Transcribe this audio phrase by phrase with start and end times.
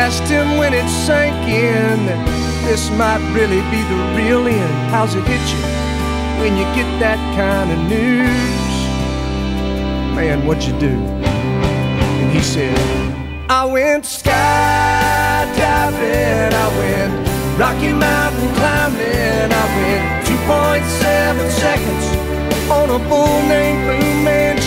[0.00, 2.24] Asked him when it sank in that
[2.64, 4.72] this might really be the real end.
[4.90, 5.60] How's it hit you
[6.40, 8.74] when you get that kind of news?
[10.16, 10.96] Man, what'd you do?
[10.96, 12.74] And he said,
[13.50, 14.32] I went skydiving,
[16.64, 17.12] I went
[17.60, 22.06] Rocky Mountain climbing, I went 2.7 seconds
[22.70, 24.59] on a bull named Fu Manchu.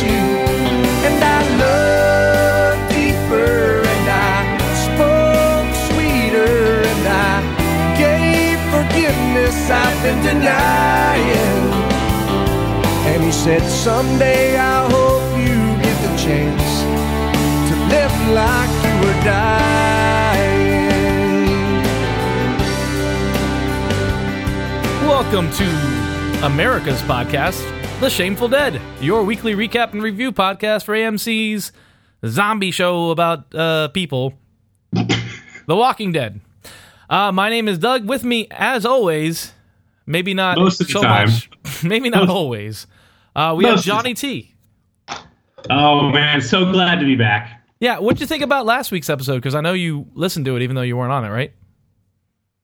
[9.64, 11.74] Forgiveness I've been denying.
[13.08, 16.82] And he said, Someday I hope you get the chance
[17.70, 19.84] to live like you were dying.
[25.08, 27.62] Welcome to America's podcast,
[28.00, 31.72] The Shameful Dead, your weekly recap and review podcast for AMC's
[32.26, 34.34] zombie show about uh, people,
[34.92, 36.42] The Walking Dead.
[37.14, 38.08] Uh, my name is Doug.
[38.10, 39.54] With me, as always,
[40.08, 41.30] maybe not Most of the so time.
[41.30, 41.48] much,
[41.84, 42.88] maybe not always.
[43.36, 44.56] Uh, we have Most Johnny T.
[45.70, 47.62] Oh man, so glad to be back.
[47.80, 49.36] Yeah, what'd you think about last week's episode?
[49.36, 51.54] Because I know you listened to it, even though you weren't on it, right?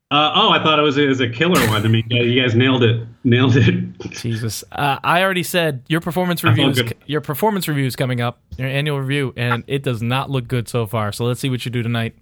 [0.09, 1.85] Uh, oh, I thought it was a, it was a killer one.
[1.85, 3.99] I mean, you guys nailed it, nailed it.
[4.09, 6.91] Jesus, uh, I already said your performance felt reviews.
[7.05, 10.67] Your performance review is coming up, your annual review, and it does not look good
[10.67, 11.11] so far.
[11.11, 12.15] So let's see what you do tonight.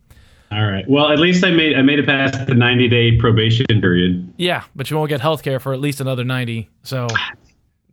[0.52, 0.86] All right.
[0.88, 4.34] Well, at least I made I made it past the 90 day probation period.
[4.38, 6.70] Yeah, but you won't get health care for at least another ninety.
[6.84, 7.08] So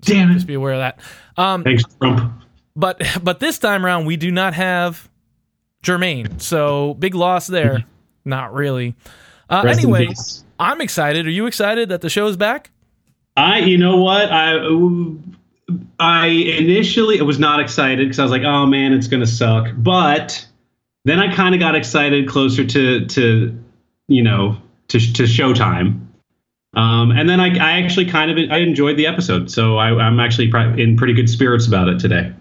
[0.02, 1.00] Damn just be aware of that.
[1.36, 2.32] Um, Thanks, Trump.
[2.76, 5.08] but but this time around, we do not have
[5.82, 6.40] Jermaine.
[6.40, 7.84] So big loss there.
[8.24, 8.94] not really.
[9.50, 10.08] Uh, anyway.
[10.58, 11.26] I'm excited.
[11.26, 12.70] Are you excited that the show's back?
[13.36, 14.58] I, you know what, I
[15.98, 19.68] I initially was not excited because I was like, oh man, it's gonna suck.
[19.76, 20.46] But
[21.04, 23.64] then I kind of got excited closer to to
[24.08, 24.56] you know
[24.88, 26.00] to to Showtime.
[26.76, 30.18] Um, and then I, I actually kind of I enjoyed the episode, so I, I'm
[30.18, 30.50] actually
[30.82, 32.32] in pretty good spirits about it today.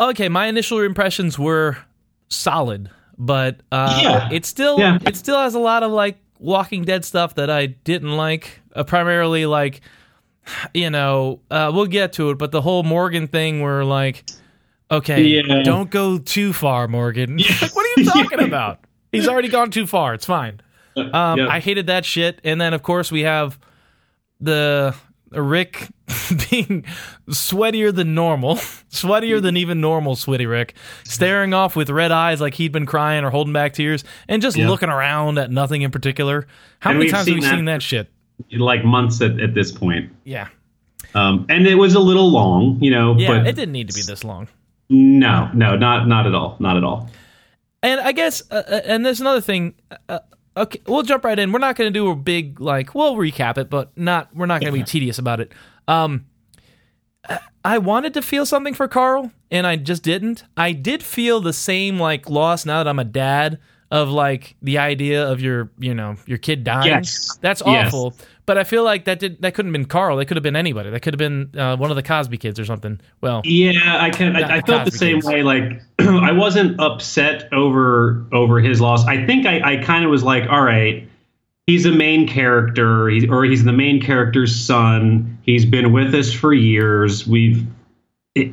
[0.00, 1.76] Okay, my initial impressions were
[2.28, 2.88] solid,
[3.18, 4.28] but uh, Yeah.
[4.32, 4.98] it still Yeah.
[5.04, 8.60] it still has a lot of like Walking Dead stuff that I didn't like.
[8.74, 9.82] Uh, primarily, like
[10.74, 14.24] you know, uh, we'll get to it, but the whole Morgan thing, where like,
[14.90, 15.62] okay, Yeah.
[15.62, 17.36] don't go too far, Morgan.
[17.38, 18.80] like, what are you talking about?
[19.12, 20.14] He's already gone too far.
[20.14, 20.60] It's fine.
[20.96, 21.48] Um, Yep.
[21.48, 23.58] I hated that shit, and then of course we have
[24.40, 24.94] the
[25.32, 25.88] Rick
[26.50, 26.84] being
[27.28, 28.54] sweatier than normal,
[28.90, 30.74] sweatier than even normal sweaty Rick,
[31.04, 34.56] staring off with red eyes like he'd been crying or holding back tears, and just
[34.56, 34.68] Yeah.
[34.68, 36.46] looking around at nothing in particular.
[36.80, 38.10] How And many times have we that- seen that shit?
[38.52, 40.10] like months at, at this point.
[40.24, 40.48] Yeah,
[41.14, 43.94] Um, and it was a little long, you know, yeah, but it didn't need to
[43.94, 44.48] be this long.
[44.88, 47.10] No, no, not not at all, not at all.
[47.82, 49.74] And I guess, uh, uh, and there's another thing.
[50.08, 50.20] Uh,
[50.56, 51.52] okay, we'll jump right in.
[51.52, 52.94] We're not going to do a big like.
[52.94, 54.34] We'll recap it, but not.
[54.34, 55.52] We're not going to be tedious about it.
[55.86, 56.26] Um,
[57.64, 60.44] I wanted to feel something for Carl, and I just didn't.
[60.56, 63.58] I did feel the same like loss now that I'm a dad
[63.90, 66.88] of like the idea of your you know your kid dying.
[66.88, 67.38] Yes.
[67.40, 67.92] That's Yes.
[68.46, 70.18] But I feel like that did that couldn't have been Carl.
[70.18, 70.90] That could have been anybody.
[70.90, 73.00] That could have been uh, one of the Cosby kids or something.
[73.20, 74.36] Well, Yeah, I can.
[74.36, 75.26] I, I the felt the same kids.
[75.26, 75.42] way.
[75.42, 79.06] Like I wasn't upset over over his loss.
[79.06, 81.08] I think I, I kind of was like, all right,
[81.66, 85.38] he's a main character, he's, or he's the main character's son.
[85.42, 87.26] He's been with us for years.
[87.26, 87.66] We've
[88.34, 88.52] it.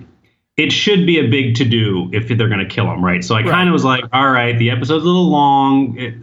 [0.58, 3.24] It should be a big to do if they're going to kill him, right?
[3.24, 5.98] So I kind of was like, all right, the episode's a little long.
[5.98, 6.14] It,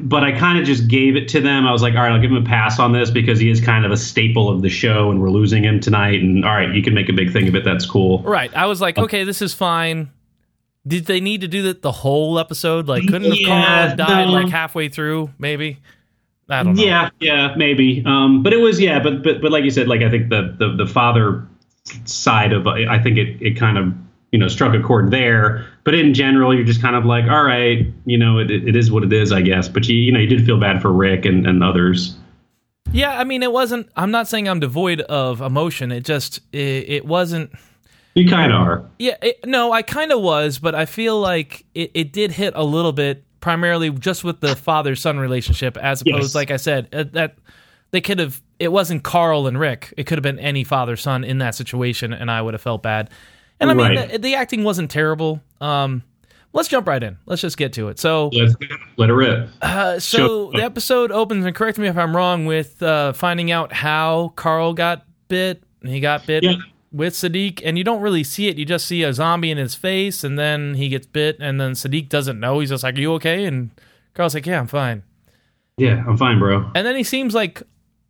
[0.00, 1.66] but I kind of just gave it to them.
[1.66, 3.60] I was like, all right, I'll give him a pass on this because he is
[3.60, 6.22] kind of a staple of the show, and we're losing him tonight.
[6.22, 7.64] And all right, you can make a big thing of it.
[7.64, 8.20] That's cool.
[8.22, 8.54] Right.
[8.54, 10.10] I was like, okay, this is fine.
[10.86, 12.86] Did they need to do that the whole episode?
[12.86, 14.32] Like, couldn't have Yeah, Carl died no.
[14.32, 15.30] like halfway through?
[15.38, 15.80] Maybe.
[16.48, 16.82] I don't know.
[16.82, 18.04] Yeah, yeah, maybe.
[18.06, 20.54] Um, but it was yeah, but but but like you said, like I think the
[20.58, 21.46] the, the father
[22.04, 23.92] side of I think it it kind of
[24.32, 25.66] you know struck a chord there.
[25.84, 28.90] But in general, you're just kind of like, all right, you know, it, it is
[28.90, 29.68] what it is, I guess.
[29.68, 32.16] But you you know, you did feel bad for Rick and, and others.
[32.92, 33.18] Yeah.
[33.18, 33.88] I mean, it wasn't.
[33.96, 35.92] I'm not saying I'm devoid of emotion.
[35.92, 37.50] It just it, it wasn't.
[38.14, 38.90] You kind of are.
[38.98, 39.16] Yeah.
[39.20, 42.64] It, no, I kind of was, but I feel like it, it did hit a
[42.64, 46.34] little bit, primarily just with the father son relationship, as opposed, Yes.
[46.34, 47.36] like I said, uh, that
[47.90, 48.40] they could have.
[48.58, 49.92] It wasn't Carl and Rick.
[49.98, 52.82] It could have been any father son in that situation, and I would have felt
[52.82, 53.10] bad.
[53.60, 54.12] And I mean, Right.
[54.12, 55.40] the, the acting wasn't terrible.
[55.60, 56.02] Um,
[56.52, 57.16] let's jump right in.
[57.26, 57.98] Let's just get to it.
[57.98, 58.54] So, Let's
[58.96, 59.48] let it rip.
[59.62, 63.72] uh, so the episode opens, and correct me if I'm wrong, with uh, finding out
[63.72, 65.62] how Carl got bit.
[65.82, 66.56] He got bit Yeah.
[66.92, 68.58] with Siddiq, and you don't really see it.
[68.58, 71.72] You just see a zombie in his face, and then he gets bit, and then
[71.72, 72.58] Siddiq doesn't know.
[72.60, 73.70] He's just like, "Are you okay?" And
[74.14, 75.02] Carl's like, "Yeah, I'm fine."
[75.78, 76.70] Yeah, I'm fine, bro.
[76.74, 77.62] And then he seems like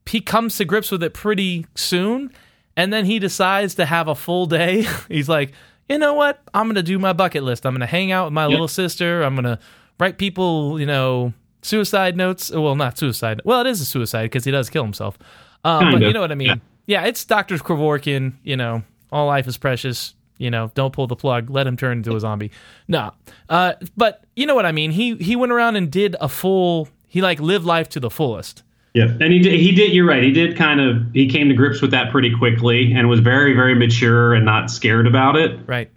[0.07, 2.31] he comes to grips with it pretty soon,
[2.77, 4.87] and then he decides to have a full day.
[5.09, 5.53] He's like,
[5.89, 6.43] "You know what?
[6.55, 7.67] I'm gonna do my bucket list.
[7.67, 9.23] I'm gonna hang out with my little sister.
[9.23, 9.59] I'm gonna
[9.99, 11.33] write people, you know,
[11.63, 12.51] suicide notes.
[12.51, 13.41] Well, not suicide.
[13.45, 15.19] Well, it is a suicide because he does kill himself.
[15.65, 16.07] Um, but Kinda.
[16.07, 16.49] you know what I mean?
[16.49, 16.57] Yeah.
[16.89, 18.35] Yeah, it's Doctor Kevorkian.
[18.45, 20.15] You know, all life is precious.
[20.39, 21.51] You know, don't pull the plug.
[21.51, 22.53] Let him turn into a zombie.
[22.89, 23.13] No,
[23.49, 24.91] uh, but you know what I mean.
[24.93, 26.89] He he went around and did a full.
[27.09, 28.63] He like lived life to the fullest.
[28.97, 29.61] Yeah, and he did.
[29.61, 29.93] He did.
[29.93, 30.23] You're right.
[30.23, 31.03] He did kind of.
[31.13, 34.71] He came to grips with that pretty quickly, and was very, very mature and not
[34.71, 35.61] scared about it.
[35.67, 35.91] Right.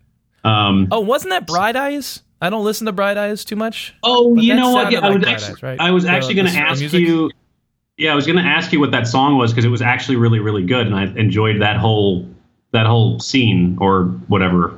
[0.43, 2.23] Um, Oh, wasn't that Bright Eyes?
[2.41, 3.93] I don't listen to Bright Eyes too much.
[4.03, 4.91] Oh, you know what?
[4.91, 5.79] sounded Yeah, I like was Bright actually, Eyes, right?
[5.79, 6.99] I was The- actually going to ask music?
[6.99, 7.31] you.
[7.97, 10.17] Yeah, I was going to ask you what that song was because it was actually
[10.17, 12.27] really, really good, and I enjoyed that whole
[12.71, 14.77] that whole scene or whatever.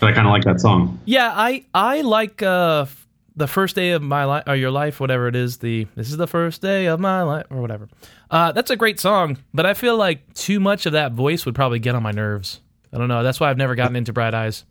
[0.00, 1.00] But I kind of like that song.
[1.04, 3.01] Yeah, I I like uh f-
[3.36, 5.58] the first day of my life or your life, whatever it is.
[5.58, 7.88] The this is the first day of my life or whatever.
[8.30, 11.54] Uh, that's a great song, but I feel like too much of that voice would
[11.54, 12.60] probably get on my nerves.
[12.92, 13.22] I don't know.
[13.22, 14.64] That's why I've never gotten into Bright Eyes.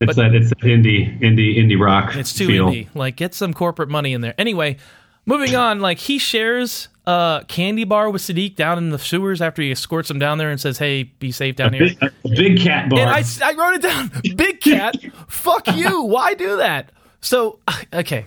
[0.00, 2.14] It's that it's that indie, indie, indie rock.
[2.16, 2.68] It's too feel.
[2.68, 2.88] indie.
[2.94, 4.34] Like, get some corporate money in there.
[4.38, 4.76] Anyway,
[5.24, 5.80] moving on.
[5.80, 10.10] Like, he shares a candy bar with Siddiq down in the sewers after he escorts
[10.10, 13.00] him down there and says, "Hey, be safe down here." Big, a big cat bar.
[13.00, 14.10] And I, I wrote it down.
[14.36, 14.96] Big cat.
[15.28, 16.02] Fuck you.
[16.02, 16.92] Why do that?
[17.24, 17.58] So,
[17.92, 18.26] okay.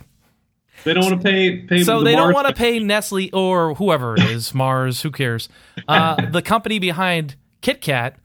[0.84, 1.84] they don't want to pay pay.
[1.84, 5.50] So the they don't want to pay Nestle or whoever it is, Mars, who cares?
[5.88, 8.18] Uh, the company behind Kit Kat,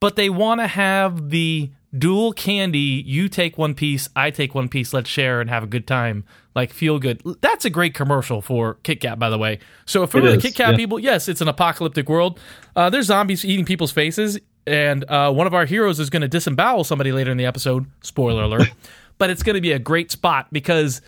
[0.00, 3.02] but they want to have the dual candy.
[3.06, 4.92] You take one piece, I take one piece.
[4.92, 6.24] Let's share and have a good time.
[6.54, 7.22] Like feel good.
[7.40, 9.58] That's a great commercial for Kit Kat, by the way.
[9.86, 10.76] So for It the is, Kit Kat yeah.
[10.76, 12.38] people, yes, it's an apocalyptic world.
[12.76, 16.28] Uh, there's zombies eating people's faces, and uh, one of our heroes is going to
[16.28, 17.86] disembowel somebody later in the episode.
[18.02, 18.70] Spoiler alert.
[19.18, 21.00] But it's going to be a great spot because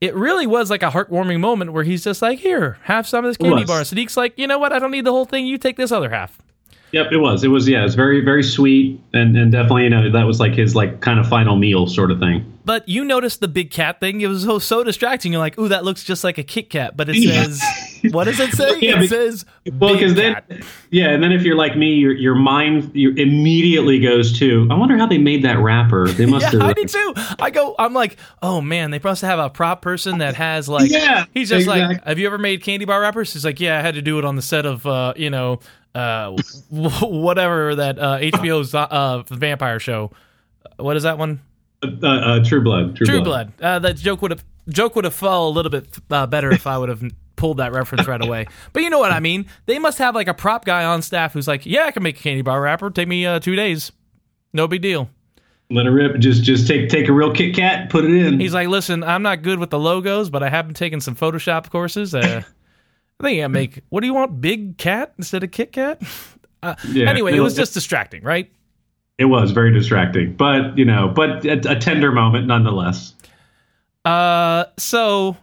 [0.00, 3.30] it really was like a heartwarming moment where he's just like, "Here, have some of
[3.30, 4.72] this candy bar." Siddiq's like, "You know what?
[4.72, 5.46] I don't need the whole thing.
[5.46, 6.38] You take this other half."
[6.94, 7.42] Yep, it was.
[7.42, 7.68] It was.
[7.68, 10.76] Yeah, it was very, very sweet, and and definitely, you know, that was like his
[10.76, 12.50] like kind of final meal sort of thing.
[12.64, 14.20] But you noticed the big cat thing.
[14.20, 15.32] It was so, so distracting.
[15.32, 17.42] You're like, "Ooh, that looks just like a Kit Kat," but it Yeah.
[17.44, 17.62] says,
[18.12, 20.50] "What does it say?" Yeah, it says, Well, "Big because then, Cat."
[20.90, 24.74] yeah, and then if you're like me, your your mind you immediately goes to, I
[24.76, 26.06] wonder how they made that wrapper.
[26.08, 26.70] They must Yeah, have.
[26.70, 27.12] I did too.
[27.40, 30.90] I go, I'm like, oh man, they must have a prop person that has like,
[30.92, 33.32] Yeah, he's just like, have you ever made candy bar wrappers?
[33.32, 35.58] He's like, yeah, I had to do it on the set of, uh, you know,
[35.94, 36.36] uh,
[36.70, 40.10] whatever that uh, HBO's uh, vampire show.
[40.76, 41.40] What is that one?
[41.82, 42.96] Uh, uh, True Blood.
[42.96, 43.56] True, True Blood.
[43.56, 43.66] Blood.
[43.66, 46.66] Uh, that joke would have joke would have fell a little bit uh, better if
[46.66, 47.02] I would have
[47.36, 48.46] pulled that reference right away.
[48.72, 49.46] But you know what I mean.
[49.66, 52.18] They must have like a prop guy on staff who's like, yeah, I can make
[52.18, 52.90] a candy bar wrapper.
[52.90, 53.92] Take me uh, two days.
[54.52, 55.10] No big deal.
[55.70, 56.18] Let it rip.
[56.18, 58.38] Just just take take a real Kit Kat, put it in.
[58.38, 61.16] He's like, listen, I'm not good with the logos, but I have been taking some
[61.16, 62.14] Photoshop courses.
[62.14, 62.42] Uh,
[63.20, 63.80] I think I make.
[63.90, 64.40] What do you want?
[64.40, 66.02] Big cat instead of Kit Kat?
[66.62, 68.50] Uh, Yeah, anyway, it was just distracting, right?
[69.16, 73.14] it was very distracting, but you know, but a, a tender moment nonetheless.
[74.04, 75.36] Uh, so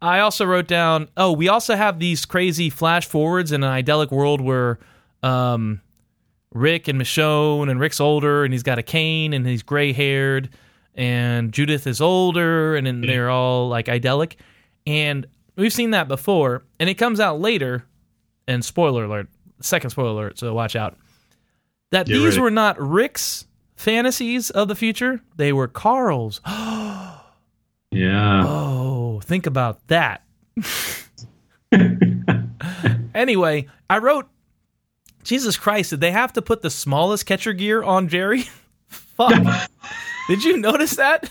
[0.00, 1.08] I also wrote down.
[1.16, 4.80] Oh, we also have these crazy flash forwards in an idyllic world where,
[5.22, 5.80] um,
[6.52, 10.50] Rick and Michonne and Rick's older and he's got a cane and he's gray haired
[10.94, 14.36] and Judith is older and then they're all like idyllic
[14.86, 15.26] and
[15.56, 17.84] we've seen that before and it comes out later
[18.48, 19.28] and spoiler alert
[19.60, 20.96] second spoiler alert so watch out
[21.90, 22.40] that Get these ready.
[22.40, 26.40] were not Rick's fantasies of the future they were Carl's
[27.92, 28.44] Yeah.
[28.46, 30.22] Oh, think about that.
[33.14, 34.28] anyway, I wrote,
[35.24, 38.44] Jesus Christ, did they have to put the smallest catcher gear on Jerry?
[38.88, 39.34] Fuck.
[40.28, 41.30] did you notice that?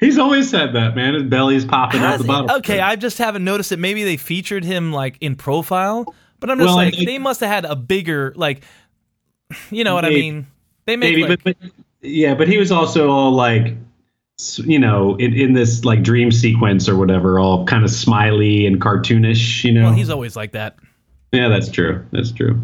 [0.00, 1.14] He's always said that, man.
[1.14, 2.56] His belly's popping out the bottom.
[2.58, 3.78] okay, I just haven't noticed it.
[3.78, 6.04] Maybe they featured him like in profile,
[6.40, 8.62] but I'm just Well, like, think- they must have had a bigger, like,
[9.70, 10.46] you know what I mean?
[10.86, 13.76] They make maybe, like, but, but yeah, but he was also all like,
[14.56, 18.80] you know, in, in this like dream sequence or whatever, all kind of smiley and
[18.80, 19.62] cartoonish.
[19.62, 20.76] You know, well, he's always like that.
[21.32, 22.04] yeah, that's true.
[22.12, 22.60] That's true.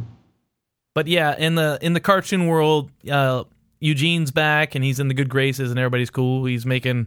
[0.95, 3.45] But yeah, in the in the cartoon world, uh,
[3.80, 6.44] Eugene's back and he's in the good graces and everybody's cool.
[6.44, 7.06] He's making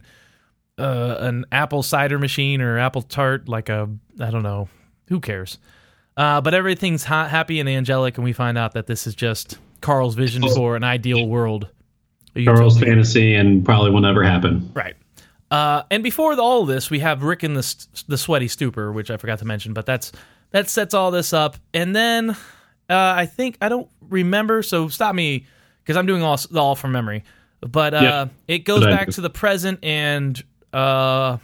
[0.78, 3.88] uh, an apple cider machine or apple tart, like a
[4.20, 4.68] I don't know,
[5.08, 5.58] who cares?
[6.16, 9.58] Uh, but everything's ha- happy and angelic, and we find out that this is just
[9.80, 11.68] Carl's vision for an ideal world.
[12.44, 14.70] Carl's fantasy and probably will never happen.
[14.74, 14.94] Right.
[15.50, 19.10] Uh, and before all this, we have Rick in the st- the sweaty stupor, which
[19.10, 20.12] I forgot to mention, but that's
[20.50, 21.56] that sets all this up.
[21.74, 22.30] And then
[22.90, 25.46] Uh, I think I don't remember, so stop me
[25.82, 27.24] because I'm doing all all from memory.
[27.60, 28.26] But uh, Yeah.
[28.48, 31.38] it goes back to the present, and uh,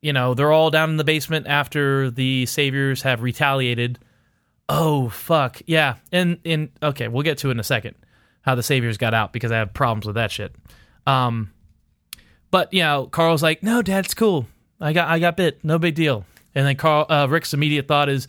[0.00, 3.98] you know they're all down in the basement after the saviors have retaliated.
[4.68, 7.94] Oh fuck yeah, and and okay, we'll get to it in a second
[8.42, 10.54] how the saviors got out because I have problems with that shit.
[11.06, 11.50] Um,
[12.50, 14.46] but you know, Carl's like, no, Dad, it's cool.
[14.80, 16.24] I got I got bit, no big deal.
[16.54, 18.26] And then Carl uh, Rick's immediate thought is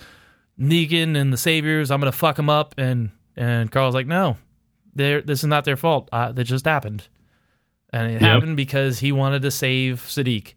[0.60, 1.90] Negan and the saviors.
[1.92, 4.38] I'm gonna fuck them up, and and Carl's like, no,
[4.96, 6.10] they're this is not their fault.
[6.12, 7.08] Uh, that just happened,
[7.92, 10.54] and it happened because he wanted to save Siddiq.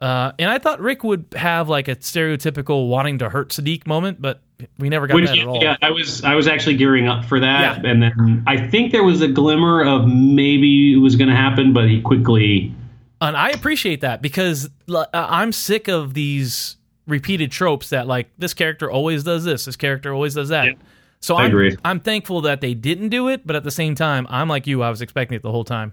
[0.00, 4.20] Uh, and I thought Rick would have like a stereotypical wanting to hurt Siddiq moment,
[4.22, 4.40] but
[4.78, 5.62] we never got that at all.
[5.62, 7.90] yeah, I was I was actually gearing up for that, Yeah.
[7.90, 11.72] and then I think there was a glimmer of maybe it was going to happen,
[11.74, 12.74] but he quickly.
[13.20, 18.54] And I appreciate that because uh, I'm sick of these repeated tropes that like this
[18.54, 20.64] character always does this, this character always does that.
[20.64, 20.72] Yeah,
[21.20, 21.76] so I I'm, agree.
[21.84, 24.82] I'm thankful that they didn't do it, but at the same time, I'm like you,
[24.82, 25.92] I was expecting it the whole time.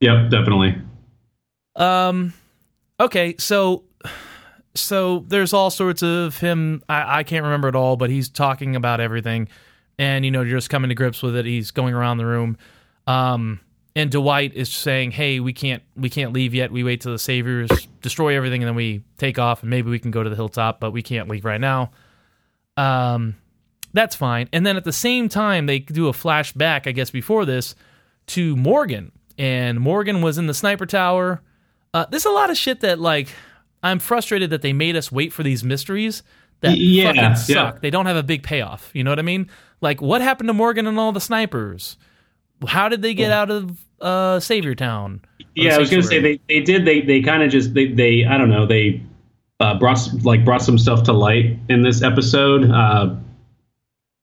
[0.00, 0.76] Yep, definitely.
[1.76, 2.32] Um,
[3.00, 3.84] okay, so
[4.74, 6.82] so there's all sorts of him.
[6.88, 9.48] I, I can't remember it all, but he's talking about everything,
[9.98, 11.44] and you know, you're just coming to grips with it.
[11.44, 12.56] He's going around the room,
[13.06, 13.60] um,
[13.96, 16.70] and Dwight is saying, "Hey, we can't we can't leave yet.
[16.70, 19.98] We wait till the saviors destroy everything, and then we take off, and maybe we
[19.98, 21.90] can go to the hilltop, but we can't leave right now."
[22.76, 23.36] Um,
[23.92, 24.48] that's fine.
[24.52, 27.74] And then at the same time, they do a flashback, I guess, before this
[28.28, 31.42] to Morgan, and Morgan was in the sniper tower.
[31.92, 33.28] Uh, there's a lot of shit that like
[33.82, 36.22] I'm frustrated that they made us wait for these mysteries
[36.60, 37.34] that yeah, fucking yeah.
[37.34, 37.80] suck.
[37.82, 38.90] They don't have a big payoff.
[38.94, 39.50] You know what I mean?
[39.80, 41.96] Like what happened to Morgan and all the snipers?
[42.66, 45.20] How did they get out of uh, Savior Town?
[45.54, 47.88] Yeah, I was going to say they, they did they they kind of just they
[47.88, 49.02] they I don't know they
[49.60, 52.70] uh, brought like brought some stuff to light in this episode.
[52.70, 53.16] Uh,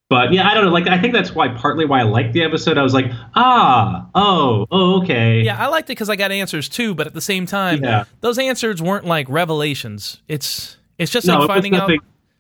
[0.09, 0.71] but yeah, I don't know.
[0.71, 2.77] Like I think that's why partly why I liked the episode.
[2.77, 5.41] I was like, ah, oh, oh, okay.
[5.41, 8.05] Yeah, I liked it because I got answers too, but at the same time, Yeah.
[8.21, 10.21] those answers weren't like revelations.
[10.27, 11.91] It's it's just no, like it was finding out.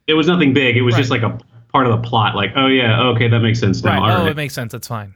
[0.07, 0.77] It was nothing big.
[0.77, 1.37] It was just like a
[1.71, 2.35] part of the plot.
[2.35, 4.01] Like, oh yeah, okay, that makes sense now.
[4.01, 4.11] Right.
[4.11, 4.31] All oh, right.
[4.31, 4.71] it makes sense.
[4.71, 5.13] That's fine.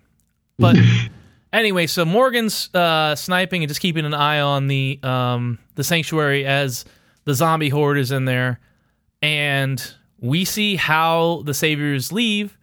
[0.59, 0.77] But
[1.53, 6.45] anyway, so Morgan's uh, sniping and just keeping an eye on the um, the sanctuary
[6.45, 6.85] as
[7.25, 8.59] the zombie horde is in there,
[9.23, 12.57] and we see how the saviors leave,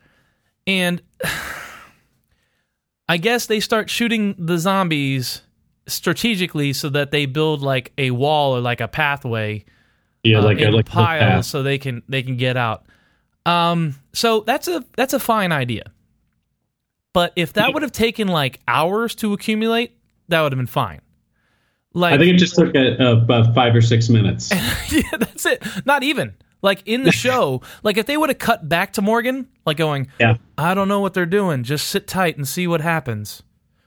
[0.66, 1.02] and
[3.08, 5.42] I guess they start shooting the zombies
[5.86, 9.64] strategically so that they build like a wall or like a pathway
[10.22, 11.44] yeah, uh, like in a like a piles path.
[11.44, 12.86] so they can they can get out.
[13.44, 15.92] Um, so that's a that's a fine idea.
[17.12, 19.98] But if that would have taken like hours to accumulate,
[20.28, 21.00] that would have been fine.
[21.92, 24.50] Like I think it just took a, a, about five or six minutes.
[24.90, 25.62] yeah, that's it.
[25.84, 27.62] Not even like in the show.
[27.82, 31.00] like if they would have cut back to Morgan, like going, yeah, I don't know
[31.00, 31.62] what they're doing.
[31.64, 33.42] Just sit tight and see what happens.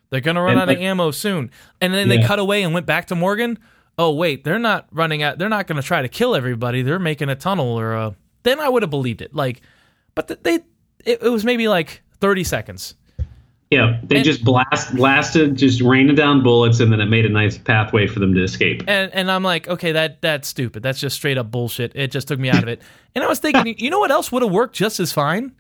[0.10, 1.50] They're gonna run And, out of ammo soon.
[1.82, 3.58] And then they cut away and went back to Morgan.
[3.98, 5.38] Oh wait, they're not running out.
[5.38, 6.82] They're not gonna try to kill everybody.
[6.84, 8.16] They're making a tunnel or a.
[8.44, 9.34] Then I would have believed it.
[9.34, 9.62] Like,
[10.16, 10.56] but th- they,
[11.06, 12.96] it, it was maybe like thirty seconds.
[13.74, 14.00] Yeah.
[14.04, 17.58] They And- just blast blasted, just rained down bullets, and then it made a nice
[17.58, 18.84] pathway for them to escape.
[18.88, 20.84] And and I'm like, okay, that that's stupid.
[20.84, 21.92] That's just straight up bullshit.
[21.96, 22.82] It just took me out of it.
[23.16, 25.52] And I was thinking, you know what else would have worked just as fine?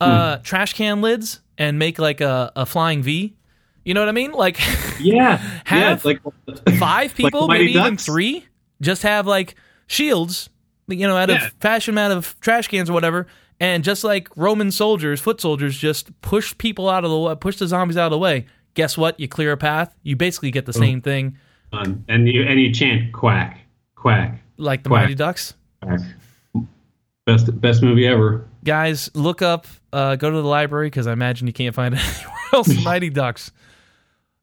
[0.00, 3.34] Uh, trash can lids and make like a, a flying V.
[3.84, 4.32] You know what I mean?
[4.32, 4.58] Like
[5.00, 8.46] Yeah, Have- yeah, like five people, Mighty maybe even three,
[8.82, 9.54] just have like
[9.86, 10.48] shields,
[10.88, 11.46] you know, out Yeah.
[11.46, 13.26] of fashion out of trash cans or whatever,
[13.64, 17.56] and just like Roman soldiers, foot soldiers, just push people out of the way, push
[17.56, 18.46] the zombies out of the way.
[18.74, 19.18] Guess what?
[19.18, 19.94] You clear a path.
[20.02, 20.80] You basically get the Oh.
[20.80, 21.36] same thing,
[21.70, 22.04] fun.
[22.08, 23.60] and you and you chant quack,
[23.94, 25.02] quack, like the Quack.
[25.02, 25.54] Mighty Ducks.
[25.82, 26.00] quack.
[27.26, 28.46] Best best movie ever.
[28.64, 32.00] Guys, look up, uh, go to the library because I imagine you can't find it
[32.18, 32.84] anywhere else.
[32.84, 33.50] Mighty Ducks.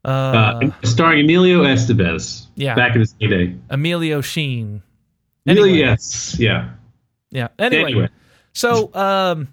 [0.03, 2.47] Uh, Uh, starring Emilio Estevez.
[2.55, 2.73] Yeah.
[2.73, 3.55] back in his heyday.
[3.69, 4.81] Emilio Sheen.
[5.45, 6.71] Emilio, yes, yeah.
[7.31, 7.49] Yeah.
[7.59, 8.09] Anyway, Anyway.
[8.53, 9.48] So um,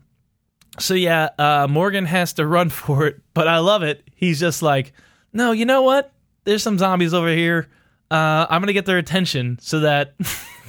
[0.79, 4.03] so yeah, uh, Morgan has to run for it, but I love it.
[4.15, 4.93] He's just like,
[5.33, 6.13] no, you know what?
[6.45, 7.69] There's some zombies over here.
[8.11, 10.15] Uh, I'm gonna get their attention so that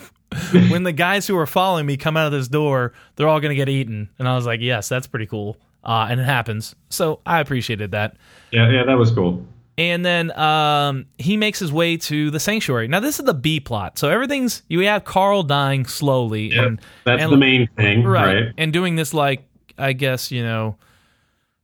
[0.51, 3.55] when the guys who are following me come out of this door, they're all gonna
[3.55, 4.09] get eaten.
[4.19, 5.57] And I was like, yes, that's pretty cool.
[5.83, 6.75] Uh, and it happens.
[6.89, 8.17] So I appreciated that.
[8.51, 9.45] Yeah, yeah, that was cool.
[9.79, 12.87] And then um, he makes his way to the sanctuary.
[12.89, 13.97] Now this is the B plot.
[13.97, 18.25] So everything's you have Carl dying slowly, Yeah, and that's and- the main thing, right.
[18.43, 18.53] right?
[18.57, 19.45] And doing this like
[19.77, 20.75] I guess you know,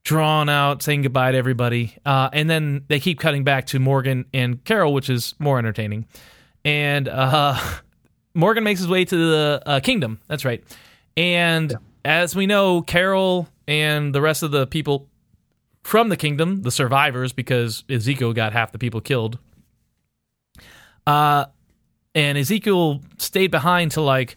[0.04, 4.26] drawn out, saying goodbye to everybody, uh, and then they keep cutting back to Morgan
[4.34, 6.06] and Carol, which is more entertaining.
[6.64, 7.60] And uh,
[8.34, 10.22] Morgan makes his way to the uh, kingdom.
[10.28, 10.64] That's right.
[11.18, 11.74] And
[12.06, 15.10] as we know, Carol and the rest of the people
[15.86, 19.38] from the kingdom, the survivors, because Ezekiel got half the people killed.
[21.06, 21.46] Uh,
[22.16, 24.36] and Ezekiel stayed behind to like,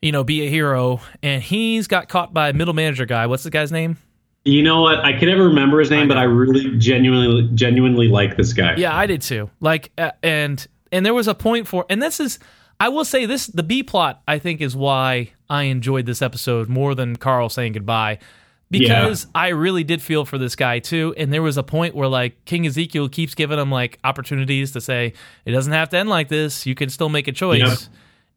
[0.00, 3.26] you know, be a hero, and he's got caught by a middle manager guy.
[3.26, 3.98] What's the guy's name?
[4.46, 5.04] You know what?
[5.04, 8.74] I can never remember his name, but I really genuinely genuinely like this guy.
[8.76, 9.50] Yeah, I did too.
[9.60, 12.38] Like, uh, and and there was a point for, and this is,
[12.80, 16.70] I will say this: the B plot, I think, is why I enjoyed this episode
[16.70, 18.18] more than Carl saying goodbye,
[18.70, 21.14] because I really did feel for this guy too.
[21.16, 24.80] And there was a point where like King Ezekiel keeps giving him like opportunities to
[24.80, 25.12] say
[25.44, 26.66] it doesn't have to end like this.
[26.66, 27.78] You can still make a choice, Yep.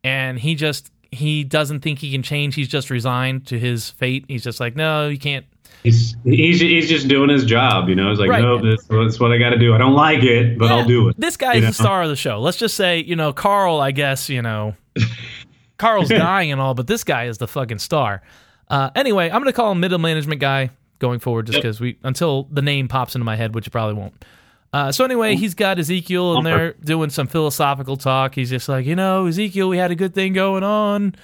[0.03, 2.53] and he just he doesn't think he can change.
[2.55, 4.25] He's just resigned to his fate.
[4.27, 5.45] He's just like, no, you can't.
[5.83, 8.09] He's, he's he's just doing his job, you know.
[8.09, 8.41] He's like, Right.
[8.41, 9.73] no, this, that's what I got to do.
[9.73, 11.19] I don't like it, but Yeah, I'll do it.
[11.19, 11.67] This guy's You know?
[11.67, 12.41] the star of the show.
[12.41, 14.75] Let's just say, you know, Carl, I guess, you know,
[15.77, 18.21] Carl's dying and all, but this guy is the fucking star.
[18.69, 21.63] Uh, anyway, I'm going to call him middle management guy going forward just Yep.
[21.63, 24.25] because we, until the name pops into my head, which it probably won't.
[24.73, 28.35] Uh, so anyway, he's got Ezekiel and they're doing some philosophical talk.
[28.35, 31.15] He's just like, you know, Ezekiel, we had a good thing going on.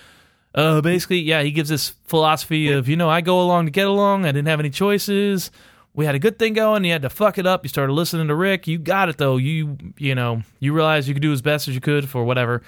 [0.55, 3.88] Uh, basically, yeah, he gives this philosophy of, you know, I go along to get
[3.88, 4.25] along.
[4.25, 5.51] I didn't have any choices.
[5.93, 6.85] We had a good thing going.
[6.85, 7.63] You had to fuck it up.
[7.63, 8.65] You started listening to Rick.
[8.67, 9.38] You got it though.
[9.38, 12.62] You, you know, you realize you could do as best as you could for whatever.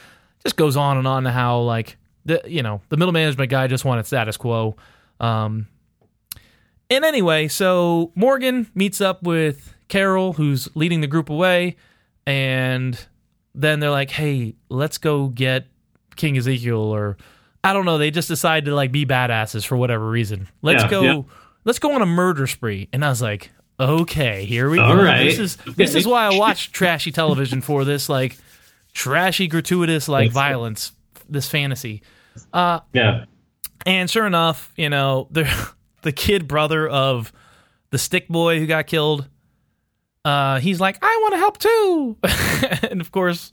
[0.44, 3.68] Just goes on and on to how like the, you know, the middle management guy
[3.68, 4.76] just wanted status quo.
[5.20, 5.68] Um,
[6.90, 11.76] and anyway, so Morgan meets up with Carol, who's leading the group away,
[12.28, 13.00] and
[13.54, 15.68] then they're like, "Hey, let's go get
[16.16, 17.18] King Ezekiel," or
[17.64, 17.98] I don't know.
[17.98, 20.48] They just decide to like be badasses for whatever reason.
[20.62, 21.02] Let's Yeah, go.
[21.04, 21.22] yeah.
[21.64, 22.90] Let's go on a murder spree.
[22.94, 25.04] And I was like, "Okay, here we All go.
[25.04, 25.24] right.
[25.24, 28.38] This is this is why I watch trashy television for this like
[28.94, 30.92] trashy, gratuitous like violence,
[31.28, 32.04] this fantasy."
[32.94, 33.26] Yeah,
[33.86, 35.48] And sure enough, you know, the
[36.02, 37.32] the kid brother of
[37.92, 39.28] the stick boy who got killed,
[40.24, 42.18] uh, he's like, I want to help too.
[42.90, 43.52] and of course,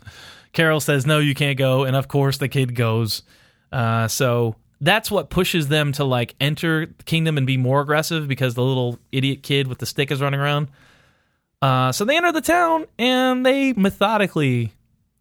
[0.53, 1.85] Carol says, No, you can't go.
[1.85, 3.23] And of course, the kid goes.
[3.71, 8.27] Uh, so that's what pushes them to like enter the kingdom and be more aggressive
[8.27, 10.69] because the little idiot kid with the stick is running around.
[11.63, 14.73] Uh, so they enter the town and they methodically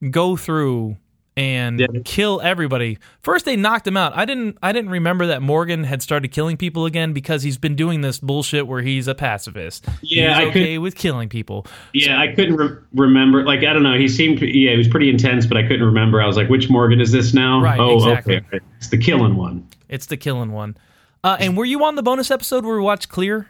[0.10, 0.98] go through
[1.38, 1.88] and Yeah.
[2.04, 2.98] kill everybody.
[3.22, 4.16] First they knocked him out.
[4.18, 7.76] I didn't I didn't remember that Morgan had started killing people again because he's been
[7.76, 9.86] doing this bullshit where he's a pacifist.
[10.02, 11.66] Yeah, he's I okay with killing people.
[11.94, 12.20] yeah.
[12.20, 13.44] I couldn't re- remember.
[13.46, 13.98] Like, I don't know.
[13.98, 16.22] He seemed, yeah, he was pretty intense, but I couldn't remember.
[16.22, 17.62] I was like, which Morgan is this now?
[17.62, 18.38] Right, Oh, exactly.
[18.38, 18.60] okay.
[18.78, 19.66] It's the killing one.
[19.88, 20.76] It's the killing one.
[21.24, 23.48] Uh, and were you on the bonus episode where we watched Clear?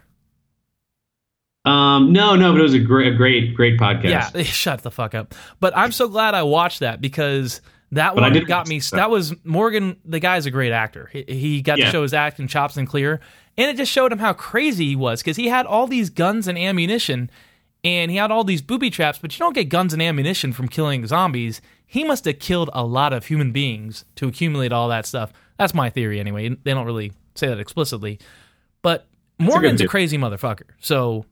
[1.63, 4.33] Um, no, no, but it was a great, a great, great podcast.
[4.35, 5.35] Yeah, shut the fuck up.
[5.59, 8.79] But I'm so glad I watched that because that But one got me.
[8.79, 8.91] that.
[8.91, 9.97] That was Morgan.
[10.05, 11.09] The guy's a great actor.
[11.13, 11.91] He, he got to Yeah.
[11.91, 13.19] show his acting chops and Clear,
[13.57, 16.47] and it just showed him how crazy he was because he had all these guns
[16.47, 17.29] and ammunition,
[17.83, 19.19] and he had all these booby traps.
[19.21, 21.61] But you don't get guns and ammunition from killing zombies.
[21.85, 25.31] He must have killed a lot of human beings to accumulate all that stuff.
[25.59, 26.49] That's my theory, anyway.
[26.49, 28.17] They don't really say that explicitly,
[28.81, 29.89] but Morgan's a, theory.
[29.89, 30.69] crazy motherfucker.
[30.79, 31.25] So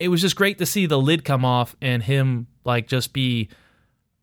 [0.00, 3.48] it was just great to see the lid come off and him like just be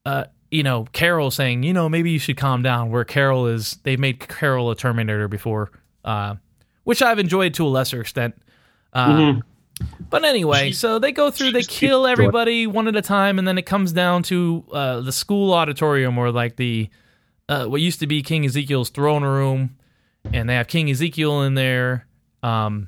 [0.05, 3.77] uh you know carol saying you know maybe you should calm down where carol is
[3.83, 5.71] they've made carol a terminator before
[6.03, 6.35] uh
[6.83, 8.35] which i've enjoyed to a lesser extent
[8.93, 9.41] uh Mhm.
[10.09, 13.57] but anyway so they go through they kill everybody one at a time and then
[13.57, 16.89] it comes down to uh the school auditorium or like the
[17.49, 19.77] uh what used to be king ezekiel's throne room
[20.33, 22.07] and they have king ezekiel in there
[22.41, 22.87] um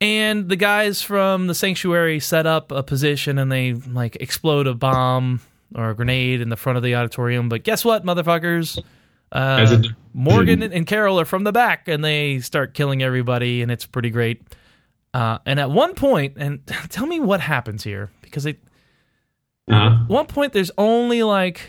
[0.00, 4.74] and the guys from the sanctuary set up a position and they like explode a
[4.74, 5.40] bomb
[5.74, 7.48] or a grenade in the front of the auditorium.
[7.48, 8.82] But guess what, motherfuckers?
[9.30, 9.82] Uh,
[10.14, 14.10] Morgan and Carol are from the back and they start killing everybody, and it's pretty
[14.10, 14.42] great.
[15.12, 18.58] Uh, and at one point, and tell me what happens here because it,
[19.68, 20.02] Uh-huh.
[20.04, 21.60] at one point there's only like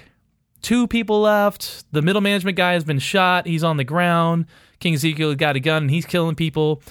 [0.61, 1.83] two people left.
[1.91, 3.45] The middle management guy has been shot.
[3.45, 4.45] He's on the ground.
[4.79, 6.81] King Ezekiel got a gun and he's killing people.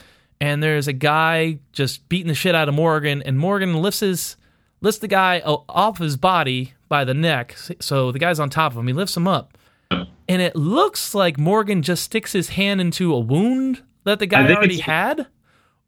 [0.41, 4.37] And there's a guy just beating the shit out of Morgan, and Morgan lifts his
[4.81, 7.57] lifts the guy off his body by the neck.
[7.81, 8.87] So the guy's on top of him.
[8.87, 9.59] He lifts him up,
[9.91, 14.49] and it looks like Morgan just sticks his hand into a wound that the guy
[14.53, 15.27] already had.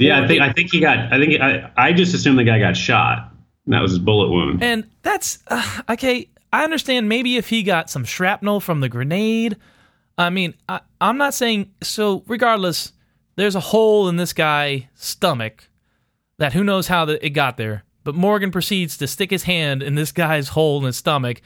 [0.00, 1.12] Yeah, I think I think he got.
[1.12, 3.30] I think I I just assumed the guy got shot.
[3.66, 4.62] And that was his bullet wound.
[4.62, 6.28] And that's uh, okay.
[6.52, 9.56] I understand maybe if he got some shrapnel from the grenade.
[10.18, 12.24] I mean, I, I'm not saying so.
[12.26, 12.92] Regardless,
[13.36, 15.68] there's a hole in this guy's stomach
[16.38, 17.84] that who knows how the, it got there.
[18.02, 21.42] But Morgan proceeds to stick his hand in this guy's hole in his stomach,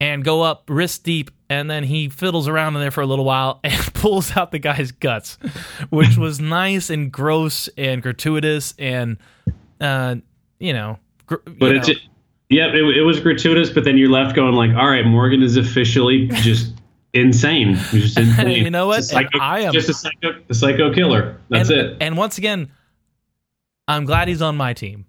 [0.00, 3.24] and go up wrist deep, and then he fiddles around in there for a little
[3.24, 5.38] while and pulls out the guy's guts,
[5.90, 9.16] which was nice and gross and gratuitous and,
[9.80, 10.16] uh,
[10.58, 11.94] you know, gr- But you it's know,
[12.48, 13.70] yep, it, it was gratuitous.
[13.70, 16.74] But then you're left going like, all right, Morgan is officially just
[17.14, 17.74] insane.
[17.74, 18.64] Just insane.
[18.64, 19.04] You know what?
[19.04, 21.40] Psycho, I am- just a psycho, a psycho killer.
[21.48, 21.96] That's and, it.
[22.00, 22.70] And once again,
[23.88, 25.06] I'm glad he's on my team.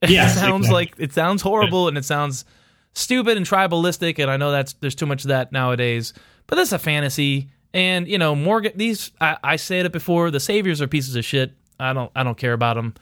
[0.06, 0.74] Yes, it sounds exactly.
[0.74, 2.44] like it sounds horrible and it sounds
[2.92, 6.12] stupid and tribalistic, and I know that's there's too much of that nowadays.
[6.46, 8.74] But that's a fantasy, and you know Morgan.
[8.76, 10.30] These I, I said it before.
[10.30, 11.52] The saviors are pieces of shit.
[11.80, 12.94] I don't I don't care about them.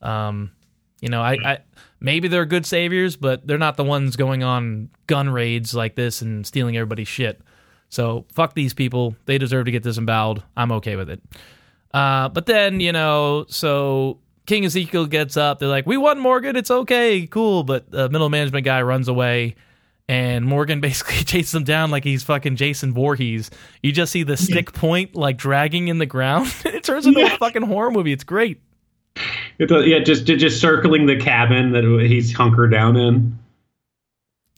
[0.00, 0.52] Um,
[1.00, 1.58] you know, I, I
[2.00, 6.22] maybe they're good saviors, but they're not the ones going on gun raids like this
[6.22, 7.40] and stealing everybody's shit.
[7.94, 9.14] So fuck these people.
[9.26, 10.42] They deserve to get disemboweled.
[10.56, 11.22] I'm okay with it.
[11.92, 15.60] Uh, but then you know, so King Ezekiel gets up.
[15.60, 16.56] They're like, "We won, Morgan.
[16.56, 19.54] It's okay, cool." But the middle management guy runs away,
[20.08, 23.48] and Morgan basically chases him down like he's fucking Jason Voorhees.
[23.80, 26.52] You just see the stick point like dragging in the ground.
[26.64, 28.12] it turns into a fucking horror movie.
[28.12, 28.60] It's great.
[29.60, 33.38] It does- yeah, just just circling the cabin that he's hunkered down in.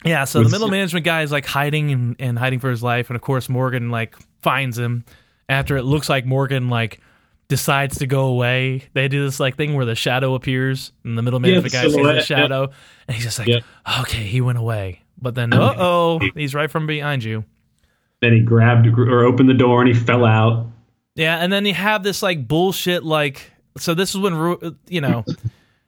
[0.05, 3.09] Yeah, so the middle management guy is like hiding and, and hiding for his life,
[3.11, 5.05] and of course Morgan like finds him
[5.49, 7.01] after it looks like Morgan like
[7.49, 8.85] decides to go away.
[8.93, 11.79] They do this like thing where the shadow appears, and the middle Yeah, management the
[11.79, 12.71] guy sees the shadow,
[13.09, 13.65] and he's just like, Yep.
[14.01, 17.45] "Okay, he went away." But then, uh oh, he's right from behind you.
[18.21, 20.67] Then he grabbed or opened the door and he fell out.
[21.15, 25.25] Yeah, and then you have this like bullshit like so this is when you know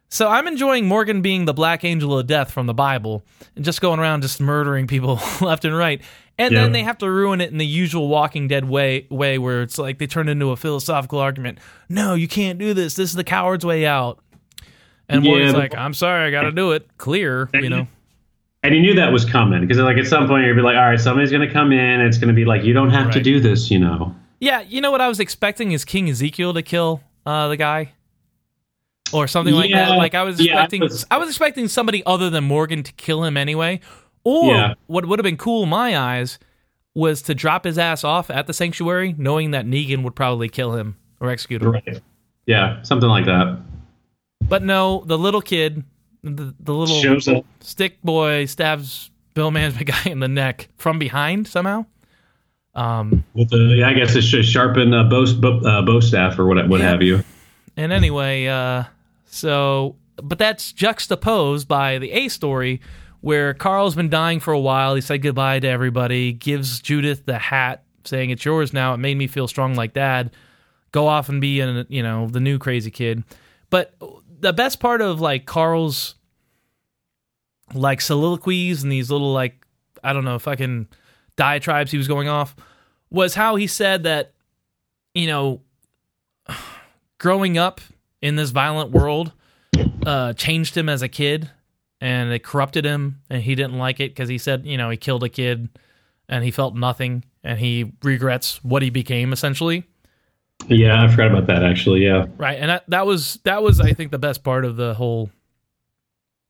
[0.09, 3.25] so I'm enjoying Morgan being the black angel of death from the Bible
[3.57, 6.01] and just going around just murdering people left and right.
[6.39, 6.63] And Yeah.
[6.63, 9.77] then they have to ruin it in the usual Walking Dead way way where it's
[9.79, 11.59] like they turn into a philosophical argument.
[11.89, 12.95] No, you can't do this.
[12.95, 14.21] This is the coward's way out.
[15.09, 17.87] And Yeah, Morgan's like, "I'm sorry, I got to do it." Clear, you know.
[18.63, 20.91] And he knew that was coming because, like, at some point you'd be like, "All
[20.91, 22.01] right, somebody's going to come in.
[22.01, 24.15] It's going to be like, you don't have to do this," you know.
[24.41, 27.93] Yeah, you know what I was expecting is King Ezekiel to kill uh, the guy,
[29.13, 29.91] or something like that.
[29.97, 32.93] Like I was yeah, I expecting, was- I was expecting somebody other than Morgan to
[32.93, 33.81] kill him anyway.
[34.25, 34.75] Or Yeah.
[34.89, 36.39] what would have been cool in my eyes
[36.95, 40.75] was to drop his ass off at the sanctuary, knowing that Negan would probably kill
[40.75, 41.71] him or execute him.
[41.73, 42.01] Right.
[42.47, 43.59] Yeah, something like that.
[44.43, 45.85] But no, the little kid,
[46.23, 51.87] the, the little stick boy, stabs Bill Management guy in the neck from behind somehow.
[52.75, 56.39] Um, With the, yeah, I guess it's just sharpen uh, bow, bow, uh, bow staff
[56.39, 56.89] or what, what Yeah.
[56.91, 57.25] have you.
[57.77, 58.85] And anyway, uh,
[59.29, 62.81] so, but that's juxtaposed by the A story
[63.21, 64.95] where Carl's been dying for a while.
[64.95, 68.95] He said goodbye to everybody, gives Judith the hat, saying, It's yours now.
[68.95, 70.31] It made me feel strong like dad.
[70.93, 73.25] Go off and be, an, you know, the new crazy kid.
[73.71, 73.95] But
[74.41, 76.15] the best part of like Carl's
[77.75, 79.67] like soliloquies and these little like,
[80.03, 80.89] I don't know, fucking
[81.37, 82.57] diatribes he was going off
[83.11, 84.33] was how he said that,
[85.15, 85.61] you know,
[87.19, 87.81] growing up
[88.23, 89.33] in this violent world
[90.07, 91.51] uh, changed him as a kid
[92.01, 94.97] and it corrupted him and he didn't like it because he said you know he
[94.97, 95.69] killed a kid
[96.29, 99.85] and he felt nothing and he regrets what he became essentially
[100.67, 102.05] Yeah, I forgot about that actually.
[102.05, 102.27] Yeah.
[102.37, 105.31] right and that, that was that was i think the best part of the whole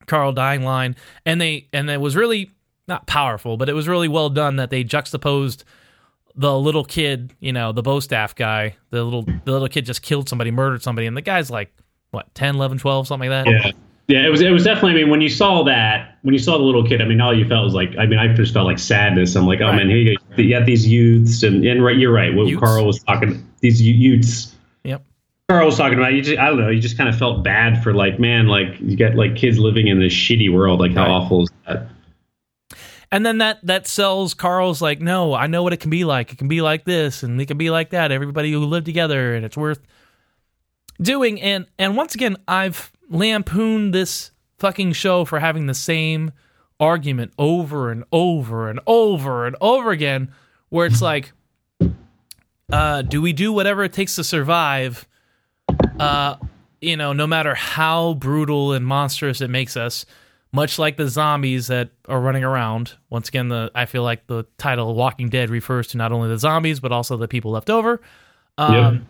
[0.06, 2.50] carl dying line and they and it was really
[2.86, 5.64] not powerful but it was really well done that they juxtaposed
[6.38, 10.00] the little kid you know the bow staff guy the little the little kid just
[10.02, 11.70] killed somebody murdered somebody and the guy's like
[12.12, 13.72] what 10 11 12 something like that Yeah.
[14.10, 14.92] Yeah, it was it was definitely.
[14.92, 17.36] I mean, when you saw that, when you saw the little kid, I mean, all
[17.36, 19.36] you felt was like, I mean, I just felt like sadness.
[19.36, 19.76] I'm like, oh Right.
[19.76, 20.42] man, here you go.
[20.42, 22.34] You got these youths, and and right, you're right.
[22.34, 22.58] What Youths.
[22.58, 24.54] Carl was talking, these youths.
[24.82, 25.02] yep
[25.50, 26.14] Carl was talking about.
[26.14, 26.70] You just, I don't know.
[26.70, 29.88] You just kind of felt bad for like, man, like you got like kids living
[29.88, 30.80] in this shitty world.
[30.80, 31.10] Like, how Right.
[31.10, 31.88] awful is that?
[33.10, 36.32] And then that that sells Carl's like, no, I know what it can be like.
[36.32, 38.12] It can be like this, and it can be like that.
[38.12, 39.80] Everybody who lived together, and it's worth
[41.00, 41.40] doing.
[41.40, 46.32] And and once again, I've lampooned this fucking show for having the same
[46.80, 50.32] argument over and over and over and over again,
[50.68, 51.32] where it's like,
[52.72, 55.08] uh, do we do whatever it takes to survive?
[55.98, 56.36] Uh,
[56.80, 60.04] you know, no matter how brutal and monstrous it makes us,
[60.52, 62.94] much like the zombies that are running around.
[63.10, 66.38] Once again, the I feel like the title "Walking Dead" refers to not only the
[66.38, 68.00] zombies but also the people left over.
[68.56, 69.02] Um, Yep.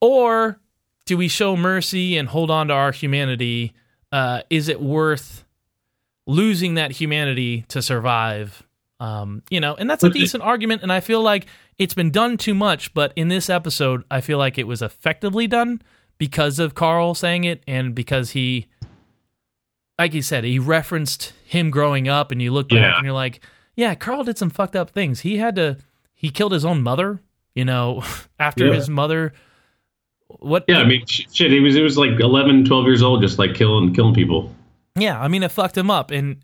[0.00, 0.60] Or
[1.06, 3.72] do we show mercy and hold on to our humanity?
[4.12, 5.44] Uh, is it worth
[6.26, 8.62] losing that humanity to survive?
[9.00, 11.46] Um, you know, and that's a decent argument, and I feel like
[11.78, 12.92] it's been done too much.
[12.94, 15.82] But in this episode, I feel like it was effectively done
[16.18, 18.66] because of Carl saying it and because he,
[19.98, 22.96] like he said, he referenced him growing up, and you look back Yeah.
[22.96, 23.40] and you're like,
[23.74, 25.20] yeah, Carl did some fucked up things.
[25.20, 25.78] He had to
[26.14, 27.20] he killed his own mother,
[27.54, 28.02] you know,
[28.38, 28.74] after Yeah.
[28.74, 29.32] his mother
[30.28, 31.50] what Yeah, I mean, shit.
[31.50, 34.54] He was he was like 11, 12 years old, just like killing killing people.
[34.96, 36.36] Yeah, I mean it fucked him up and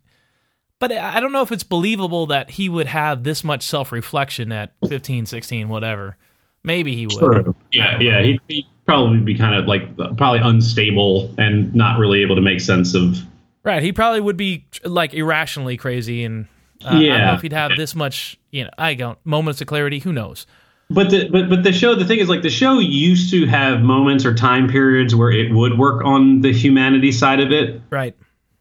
[0.80, 4.72] but I don't know if it's believable that he would have this much self-reflection at
[4.88, 6.16] 15, 16, whatever.
[6.62, 7.54] Maybe he would.
[7.72, 8.22] Yeah, yeah.
[8.22, 12.60] He'd, he'd probably be kind of like probably unstable and not really able to make
[12.60, 13.16] sense of.
[13.64, 16.46] Right, he probably would be like irrationally crazy and
[16.84, 17.34] uh, I don't know Yeah.
[17.34, 20.46] if he'd have this much, you know, I don't moments of clarity, who knows.
[20.90, 23.80] But the but but the show the thing is like the show used to have
[23.80, 28.14] moments or time periods where it would work on the humanity side of it, Right.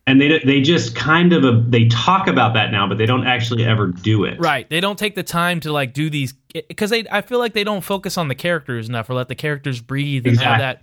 [0.07, 3.27] and they they just kind of a, they talk about that now, but they don't
[3.27, 4.39] actually ever do it.
[4.39, 4.69] Right.
[4.69, 7.65] They don't take the time to like do these because they I feel like they
[7.65, 10.81] don't focus on the characters enough or let the characters breathe and have that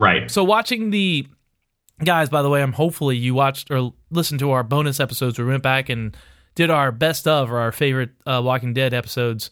[0.00, 0.30] Right.
[0.30, 1.26] So watching the
[2.04, 5.38] guys, by the way, I'm hopefully you watched or listened to our bonus episodes.
[5.38, 6.16] where We went back and
[6.54, 9.50] did our best of or our favorite uh, Walking Dead episodes,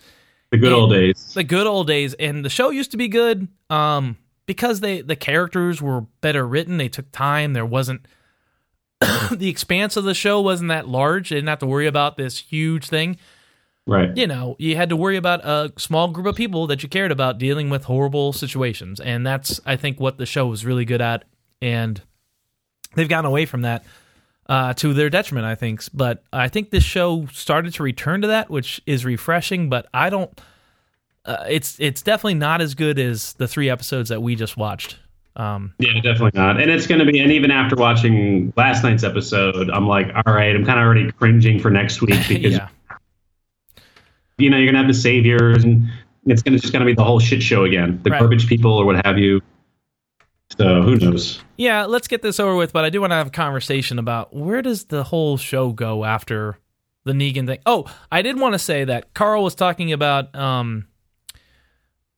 [0.50, 1.32] The good old days.
[1.34, 2.14] the good old days.
[2.14, 6.76] And the show used to be good um, because they the characters were better written.
[6.76, 7.52] They took time.
[7.54, 8.06] There wasn't
[9.30, 11.30] the expanse of the show wasn't that large.
[11.30, 13.16] They didn't have to worry about this huge thing.
[13.86, 14.14] Right.
[14.16, 17.10] You know, you had to worry about a small group of people that you cared
[17.10, 21.00] about dealing with horrible situations, and that's I think what the show was really good
[21.00, 21.24] at.
[21.62, 22.00] And
[22.94, 23.84] they've gotten away from that
[24.48, 25.82] uh, to their detriment, I think.
[25.94, 29.68] But I think this show started to return to that, which is refreshing.
[29.68, 30.30] But I don't.
[31.24, 34.98] Uh, it's it's definitely not as good as the three episodes that we just watched.
[35.36, 36.60] Um, Yeah, definitely not.
[36.60, 40.34] And it's going to be, and even after watching last night's episode, I'm like, all
[40.34, 42.68] right, I'm kind of already cringing for next week because yeah,
[44.38, 45.86] you know you're going to have the saviors, and
[46.26, 48.18] it's going to just going to be the whole shit show again, the Right.
[48.20, 49.40] garbage people or what have you.
[50.60, 51.40] So who knows?
[51.56, 51.86] yeah.
[51.86, 52.72] Let's get this over with.
[52.72, 56.04] But I do want to have a conversation about where does the whole show go
[56.04, 56.58] after
[57.04, 57.60] the Negan thing.
[57.66, 60.86] Oh, I did want to say that Carl was talking about, um,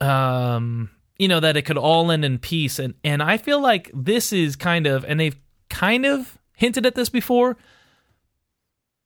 [0.01, 3.91] um, you know, that it could all end in peace, and and I feel like
[3.95, 5.39] this is kind of, and they've
[5.71, 7.57] kind of hinted at this before.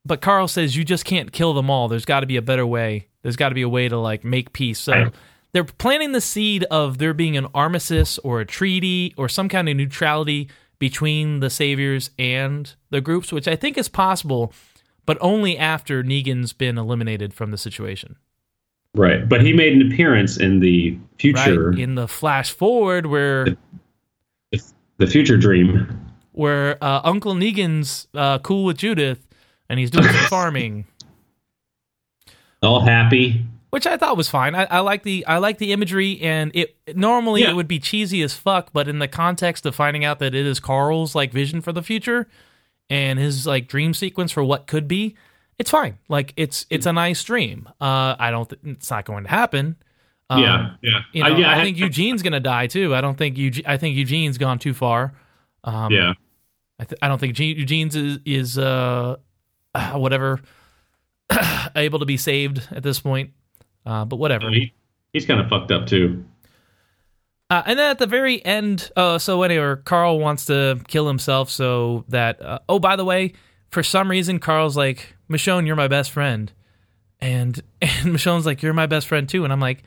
[0.05, 1.89] But Carl says you just can't kill them all.
[1.89, 3.09] There's got to be a better way.
[3.23, 4.79] There's got to be a way to like make peace.
[4.79, 5.15] So Right.
[5.57, 9.69] They're planting the seed of there being an armistice or a treaty or some kind
[9.71, 14.53] of neutrality between the saviors and the groups, which I think is possible,
[15.07, 18.17] but only after Negan's been eliminated from the situation.
[18.95, 23.57] Right, but he made an appearance in the future, Right in the flash forward where
[24.99, 26.13] the future dream.
[26.33, 29.27] where uh, Uncle Negan's uh, cool with Judith
[29.71, 30.85] and he's doing some farming.
[32.63, 33.47] All happy.
[33.77, 34.55] Which I thought was fine.
[34.55, 37.51] I, I like the I like the imagery, and it normally Yeah.
[37.51, 40.47] it would be cheesy as fuck, but in the context of finding out that it
[40.47, 42.27] is Carl's like vision for the future
[42.89, 45.15] and his like dream sequence for what could be,
[45.59, 45.99] it's fine.
[46.09, 47.69] Like it's it's a nice dream.
[47.79, 48.49] Uh, I don't.
[48.49, 49.77] Th- it's not going to happen.
[50.31, 51.01] Um, yeah, yeah.
[51.13, 52.95] You know, I, yeah, I, think Eugene's gonna die too.
[52.95, 53.67] I don't think Eugene.
[53.67, 55.13] I think Eugene's gone too far.
[55.65, 56.15] Um, yeah.
[56.81, 59.17] I, th- I don't think Eugene- Eugene's is, is uh,
[59.93, 60.41] whatever
[61.77, 63.33] able to be saved at this point.
[63.87, 64.51] Uh, but whatever.
[64.51, 64.75] He,
[65.13, 66.25] he's kind of fucked up too.
[67.49, 71.49] Uh, and then at the very end, uh, so anyway, Carl wants to kill himself
[71.49, 72.43] so that.
[72.43, 73.35] Uh, oh, by the way,
[73.71, 76.53] for some reason, Carl's like, Michonne, you're my best friend,
[77.21, 79.85] and and Michonne's like, you're my best friend too, and I'm like,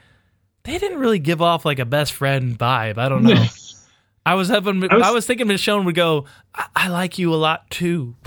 [0.63, 2.97] they didn't really give off like a best friend vibe.
[2.97, 3.43] I don't know.
[4.25, 7.33] I was having, I I was, was- thinking Michonne would go, I, I like you
[7.33, 8.15] a lot too.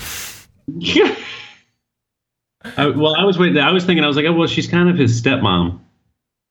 [2.77, 3.59] I, well, I was waiting.
[3.59, 4.05] I was thinking.
[4.05, 5.81] I was like, oh, well, she's kind of his stepmom.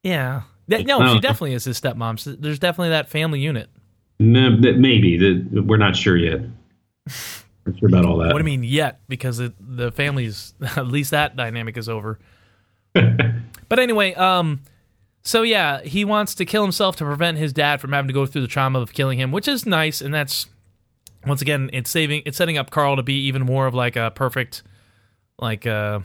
[0.04, 0.44] Yeah.
[0.68, 1.20] That- no, she know.
[1.20, 2.20] definitely is his stepmom.
[2.20, 3.70] So There's definitely that family unit.
[4.20, 6.42] No, that maybe that we're not sure yet.
[7.64, 8.34] Not sure about all that.
[8.34, 9.02] What do you mean yet?
[9.08, 12.18] Because it, the family's at least that dynamic is over.
[12.94, 14.62] but anyway, um,
[15.22, 18.26] so yeah, he wants to kill himself to prevent his dad from having to go
[18.26, 20.48] through the trauma of killing him, which is nice, and that's
[21.26, 24.12] once again, it's saving, it's setting up Carl to be even more of like a
[24.16, 24.64] perfect,
[25.42, 26.00] like uh,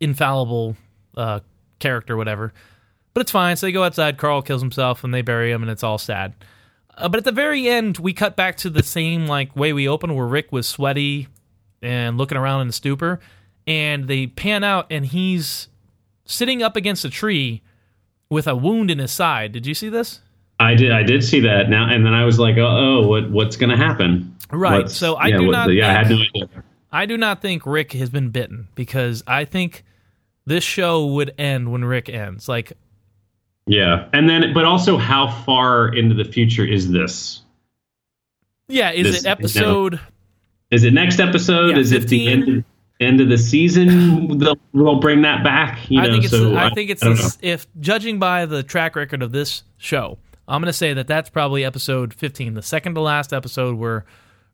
[0.00, 0.76] infallible
[1.16, 1.40] uh,
[1.78, 2.52] character, whatever.
[3.14, 3.56] But it's fine.
[3.56, 4.18] So they go outside.
[4.18, 6.34] Carl kills himself, and they bury him, and it's all sad.
[6.96, 9.88] Uh, but at the very end, we cut back to the same like way we
[9.88, 11.28] opened, where Rick was sweaty
[11.80, 13.20] and looking around in a stupor,
[13.66, 15.68] and they pan out, and he's
[16.24, 17.62] sitting up against a tree
[18.30, 19.52] with a wound in his side.
[19.52, 20.20] Did you see this?
[20.58, 20.92] I did.
[20.92, 22.66] I did see that now, and then I was like, oh,
[23.02, 24.36] oh what what's going to happen?
[24.50, 26.64] Right, What's- so I yeah, do not Yeah, I had no idea.
[26.92, 29.82] I do not think Rick has been bitten because I think
[30.44, 32.48] this show would end when Rick ends.
[32.48, 32.72] Like,
[33.66, 37.40] Yeah, and then, but also, how far into the future is this?
[38.68, 40.00] yeah, is This- it episode?
[40.70, 41.70] Is it next episode?
[41.72, 42.28] Yeah, is it the 15?
[42.48, 42.64] end?
[43.00, 45.90] end of the season they'll, they'll bring that back.
[45.90, 46.32] You know, I think it's.
[46.32, 47.02] so I think it's.
[47.02, 50.92] I this- if judging by the track record of this show, I'm going to say
[50.94, 54.04] that that's probably episode 15, the second to last episode where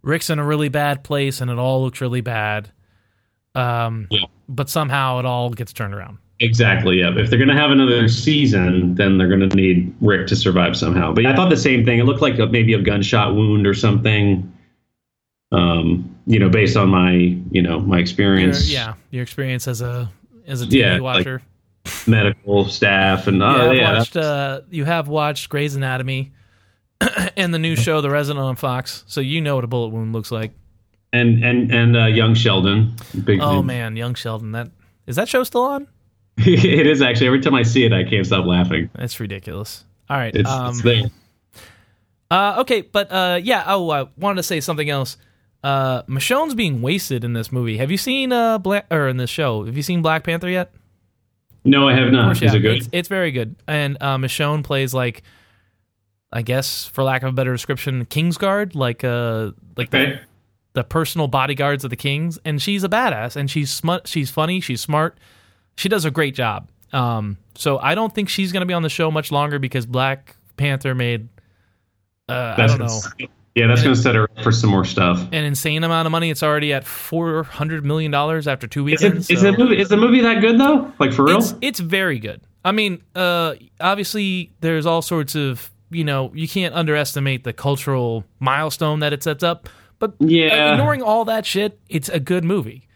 [0.02, 2.70] Rick's in a really bad place and it all looks really bad.
[3.54, 4.20] Um, Yeah.
[4.48, 6.18] but somehow it all gets turned around.
[6.40, 7.00] Exactly.
[7.00, 7.10] Yeah.
[7.16, 10.76] If they're going to have another season, then they're going to need Rick to survive
[10.76, 11.12] somehow.
[11.12, 11.98] But I thought the same thing.
[11.98, 14.52] It looked like a, maybe a gunshot wound or something.
[15.50, 17.12] Um, you know, based on my
[17.50, 18.70] you know my Your, experience.
[18.70, 20.10] yeah, your experience as a
[20.46, 21.42] as a TV Yeah, like, watcher.
[22.06, 24.16] Medical staff and yeah, oh yeah, watched.
[24.16, 26.32] Uh, you have watched Grey's Anatomy
[27.36, 30.12] and the new show, The Resident on Fox, so you know what a bullet wound
[30.12, 30.52] looks like.
[31.12, 32.94] and and and uh, young Sheldon.
[33.24, 33.40] Big.
[33.40, 34.52] Oh man, young Sheldon.
[34.52, 34.70] That
[35.06, 35.86] is that show still on?
[36.38, 37.26] it is actually.
[37.28, 38.90] Every time I see it, I can't stop laughing.
[38.94, 39.84] That's ridiculous.
[40.10, 40.34] All right.
[40.34, 41.04] It's, um, it's there.
[42.30, 43.64] uh, okay, but uh, yeah.
[43.66, 45.16] Oh, I wanted to say something else.
[45.62, 47.78] Uh, Michonne's being wasted in this movie.
[47.78, 49.64] Have you seen uh Black or in this show?
[49.64, 50.72] Have you seen Black Panther yet?
[51.64, 52.26] No, I have not.
[52.26, 52.76] course, Is yeah, it good?
[52.78, 53.56] It's, it's very good.
[53.66, 55.22] And uh, Michonne plays like,
[56.32, 60.20] I guess, for lack of a better description, Kingsguard, like uh, like the, okay.
[60.74, 62.38] the personal bodyguards of the kings.
[62.44, 65.18] And she's a badass, and she's smut, she's funny, she's smart.
[65.76, 66.68] She does a great job.
[66.92, 70.36] Um, so I don't think she's gonna be on the show much longer because Black
[70.56, 71.28] Panther made,
[72.28, 73.00] uh, I don't know,
[73.54, 75.20] yeah, that's going to set her up for some more stuff.
[75.32, 76.30] an insane amount of money.
[76.30, 79.78] It's already at four hundred million dollars after two Is it is so- the movie
[79.80, 80.92] is the movie that good though?
[81.00, 81.38] Like for real?
[81.38, 82.40] It's it's very good.
[82.64, 88.24] I mean, uh, obviously there's all sorts of you know you can't underestimate the cultural
[88.40, 89.68] milestone that it sets up.
[89.98, 90.72] But uh, Yeah.
[90.72, 92.86] ignoring all that shit, it's a good movie.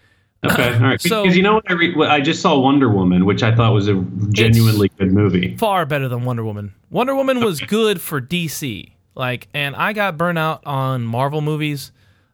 [0.44, 1.00] Okay, all right.
[1.00, 3.72] So- because you know what I, re- I just saw Wonder Woman, which I thought
[3.72, 3.94] was a
[4.30, 5.56] genuinely good movie.
[5.56, 6.72] Far better than Wonder Woman.
[6.90, 11.92] Wonder Woman was good for DC, like, and I got burnt out on Marvel movies.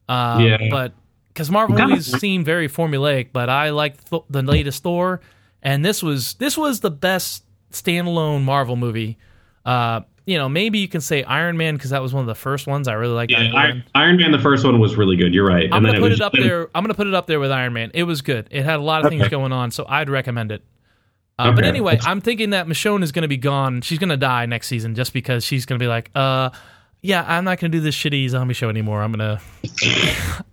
[0.09, 0.69] Uh, Yeah.
[0.71, 0.93] but
[1.29, 5.21] because Marvel movies seem very formulaic, but I liked th- the latest Thor,
[5.63, 9.19] and this was this was the best standalone Marvel movie.
[9.67, 12.35] Uh, you know, maybe you can say Iron Man because that was one of the
[12.35, 13.33] first ones I really liked.
[13.33, 13.85] Yeah, Iron Man.
[13.95, 15.33] Iron Man, the first one was really good.
[15.33, 15.65] You're right.
[15.73, 16.69] I'm and gonna put was it up there.
[16.75, 17.91] I'm gonna put it up there with Iron Man.
[17.95, 18.47] It was good.
[18.51, 20.63] It had a lot of things going on, so I'd recommend it.
[21.39, 21.69] Uh, But Okay.
[21.69, 23.81] anyway, I'm thinking that Michonne is gonna be gone.
[23.81, 26.51] She's gonna die next season just because she's gonna be like, uh,
[27.01, 29.03] yeah, I'm not gonna do this shitty zombie show anymore.
[29.03, 29.41] I'm gonna,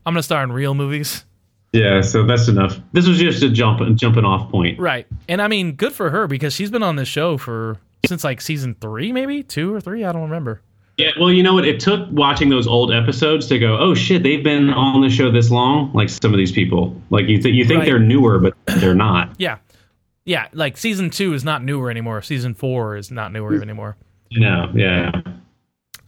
[0.05, 1.25] I'm gonna star in real movies.
[1.73, 2.77] Yeah, so that's enough.
[2.93, 4.79] This was just a jump jumping off point.
[4.79, 5.05] Right.
[5.27, 8.41] And I mean, good for her because she's been on this show for since like
[8.41, 10.03] season three, maybe two or three.
[10.03, 10.61] I don't remember.
[10.97, 11.65] Yeah, well, you know what?
[11.65, 15.29] It took watching those old episodes to go, oh shit, they've been on the show
[15.29, 15.91] this long.
[15.93, 17.85] Like some of these people, like you think you think Right.
[17.85, 19.31] they're newer, but they're not.
[19.37, 19.57] Yeah.
[20.23, 20.47] Yeah.
[20.53, 22.21] Like season two is not newer anymore.
[22.21, 23.97] Season four is not newer anymore.
[24.31, 25.11] No, yeah.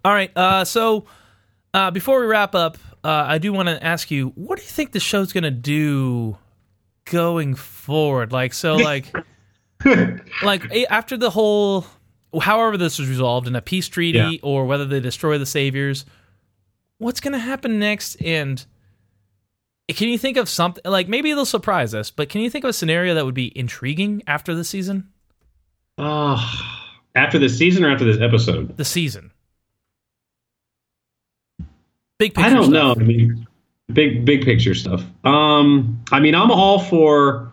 [0.05, 0.31] All right.
[0.37, 1.05] Uh, so
[1.73, 4.69] uh, before we wrap up, uh, I do want to ask you, what do you
[4.69, 6.37] think the show's going to do
[7.05, 8.31] going forward?
[8.31, 9.13] Like, so, like,
[10.43, 11.85] like after the whole,
[12.41, 14.31] however this was resolved in a peace treaty Yeah.
[14.43, 16.05] or whether they destroy the saviors,
[16.97, 18.15] what's going to happen next?
[18.21, 18.65] And
[19.89, 22.69] can you think of something like maybe they'll surprise us, but can you think of
[22.69, 25.09] a scenario that would be intriguing after the season?
[25.97, 26.43] Oh,
[27.15, 28.75] after the season or after this episode?
[28.77, 29.31] The season.
[32.19, 32.97] Big picture I don't stuff.
[32.97, 33.03] know.
[33.03, 33.47] I mean,
[33.93, 35.03] big big picture stuff.
[35.23, 37.46] Um, I mean, I'm all for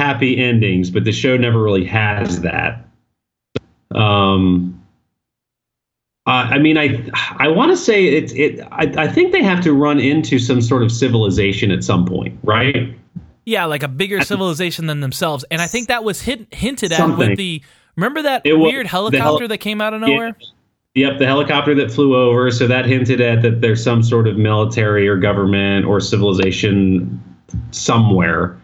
[0.00, 2.86] happy endings, but the show never really has that.
[3.94, 4.82] Um,
[6.26, 7.06] I I mean, I
[7.38, 8.60] I want to say it's it.
[8.72, 12.38] I, I think they have to run into some sort of civilization at some point,
[12.42, 12.96] right?
[13.44, 15.44] Yeah, like a bigger civilization than themselves.
[15.50, 17.30] And I think that was hint, hinted at Something.
[17.30, 17.62] with the.
[17.96, 20.36] Remember that It weird the helicopter heli- that came out of nowhere?
[20.94, 22.50] Yep, the helicopter that flew over.
[22.50, 27.22] So that hinted at that there's some sort of military or government or civilization
[27.70, 28.59] somewhere.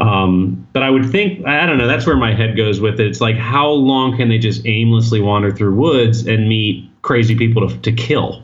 [0.00, 1.86] Um, but I would think I don't know.
[1.86, 3.06] That's where my head goes with it.
[3.06, 7.68] It's like how long can they just aimlessly wander through woods and meet crazy people
[7.68, 8.42] to, to kill?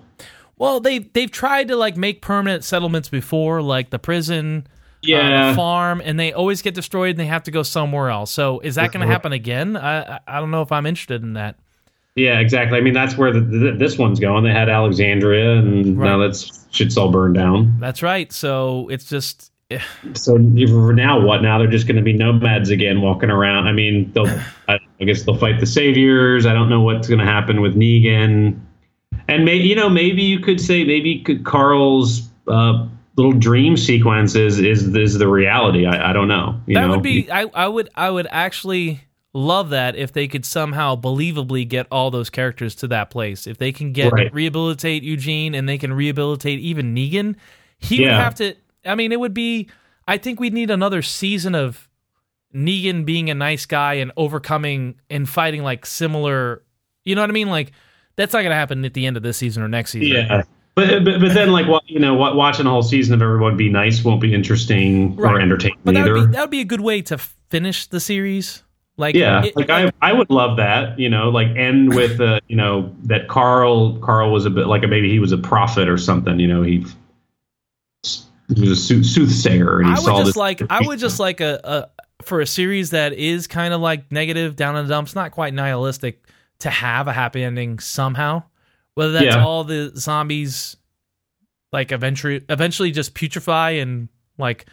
[0.58, 4.70] Well, they they've tried to like make permanent settlements before, like the prison, uh,
[5.02, 5.50] Yeah.
[5.50, 8.30] the farm, and they always get destroyed and they have to go somewhere else.
[8.30, 9.76] So is that going to happen again?
[9.76, 11.56] I I- don't know if I'm interested in that.
[12.16, 12.78] Yeah, exactly.
[12.78, 14.42] I mean, that's where the, the, this one's going.
[14.44, 16.26] They had Alexandria, and now Right.
[16.26, 17.76] that's shit's all burned down.
[17.78, 18.32] That's right.
[18.32, 19.80] So it's just eh,
[20.14, 21.42] So now, what?
[21.42, 23.66] Now they're just going to be nomads again, walking around.
[23.66, 24.28] I mean, they'll.
[24.68, 26.46] I, guess they'll fight the saviors.
[26.46, 28.58] I don't know what's going to happen with Negan,
[29.28, 32.86] and maybe you know, maybe you could say maybe could Carl's uh,
[33.16, 35.86] little dream sequences is is the reality.
[35.86, 36.60] I, I don't know.
[36.66, 36.90] You that know?
[36.92, 39.02] would be I, I would I would actually
[39.32, 43.46] love that if they could somehow believably get all those characters to that place.
[43.46, 44.32] If they can get Right.
[44.32, 47.36] rehabilitate Eugene and they can rehabilitate even Negan,
[47.78, 48.54] he would have to
[48.86, 49.68] I mean it would be
[50.08, 51.88] I think we'd need another season of
[52.54, 56.62] Negan being a nice guy and overcoming and fighting like similar.
[57.04, 57.48] You know what I mean?
[57.48, 57.72] Like
[58.16, 60.24] that's not gonna happen at the end of this season or next season.
[60.28, 60.42] Yeah.
[60.74, 64.04] But, but but then like you know watching a whole season of everyone be nice
[64.04, 66.14] won't be interesting or entertaining But that either.
[66.14, 67.16] would, be, that would be a good way to
[67.48, 68.62] finish the series.
[68.98, 70.98] Like yeah, it- like I I would love that.
[70.98, 74.82] You know, like end with uh, you know that Carl Carl was a bit like
[74.84, 76.38] a maybe he was a prophet or something.
[76.38, 76.84] You know, he
[78.54, 80.36] he was a sooth- soothsayer and he I saw would just this.
[80.36, 84.10] like I would just like a, a for a series that is kind of like
[84.10, 86.24] negative, down in the dumps, not quite nihilistic,
[86.60, 88.42] to have a happy ending somehow.
[88.94, 89.44] Whether that's Yeah.
[89.44, 90.76] all the zombies
[91.72, 94.66] like eventually eventually just putrefy and like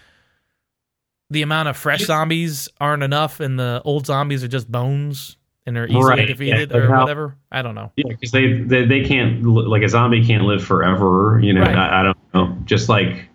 [1.29, 5.75] the amount of fresh zombies aren't enough and the old zombies are just bones and
[5.75, 7.35] they're easily Right, defeated yeah, like or how- whatever.
[7.51, 7.91] I don't know.
[7.95, 11.39] Yeah, because they, they they can't li- like a zombie can't live forever.
[11.41, 11.75] You know, Right.
[11.75, 12.57] I, I don't know.
[12.65, 13.27] Just like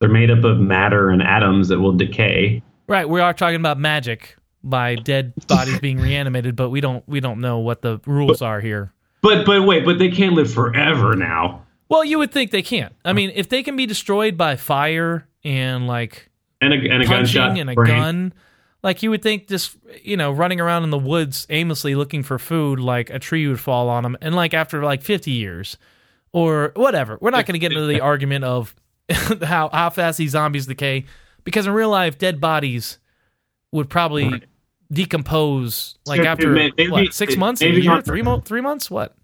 [0.00, 2.62] they're made up of matter and atoms that will decay.
[2.88, 7.20] Right, we are talking about magic by dead bodies being reanimated, but we don't we
[7.20, 8.92] don't know what the rules are here.
[9.22, 11.64] But but wait, but they can't live forever now.
[11.88, 12.94] Well, you would think they can't.
[13.04, 16.30] I mean, if they can be destroyed by fire and like
[16.60, 17.88] And a and a gunshot and a brain.
[17.88, 18.32] gun,
[18.82, 22.38] like you would think just you know running around in the woods aimlessly looking for
[22.38, 25.76] food, like a tree would fall on them, and like after like fifty years
[26.32, 27.18] or whatever.
[27.20, 28.74] We're not going to get into the argument of
[29.44, 31.04] how how fast these zombies decay,
[31.44, 32.98] because in real life, dead bodies
[33.72, 34.44] would probably Right.
[34.92, 38.90] decompose like So, after may- maybe- what six months, maybe year, three mo- three months,
[38.90, 39.14] what?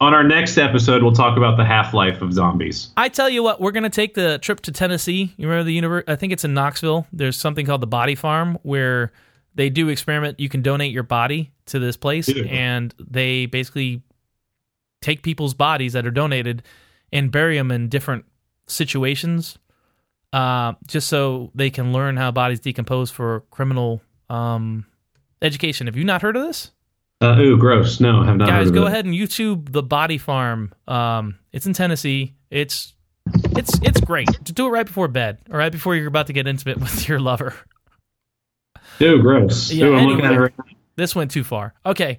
[0.00, 2.90] On our next episode, we'll talk about the half life of zombies.
[2.96, 5.34] I tell you what, we're gonna take the trip to Tennessee.
[5.36, 6.04] You remember the universe?
[6.06, 7.08] I think it's in Knoxville.
[7.12, 9.10] There's something called the Body Farm where
[9.56, 10.38] they do experiment.
[10.38, 12.44] You can donate your body to this place, Ew.
[12.44, 14.02] and they basically
[15.02, 16.62] take people's bodies that are donated
[17.12, 18.24] and bury them in different
[18.68, 19.58] situations,
[20.32, 24.00] uh, just so they can learn how bodies decompose for criminal
[24.30, 24.86] um,
[25.42, 25.86] education.
[25.86, 26.70] Have you not heard of this?
[27.20, 27.98] Uh, ooh, gross.
[27.98, 28.88] No, I have not heard guys go it.
[28.88, 32.94] ahead and youtube the body farm um it's in tennessee it's
[33.56, 36.32] it's it's great to do it right before bed or right before you're about to
[36.32, 37.54] get intimate with your lover
[39.02, 39.70] Ooh, gross.
[39.72, 40.42] Yeah, ooh, I'm looking at it anyway.
[40.56, 40.64] right now.
[40.96, 42.18] this went too far okay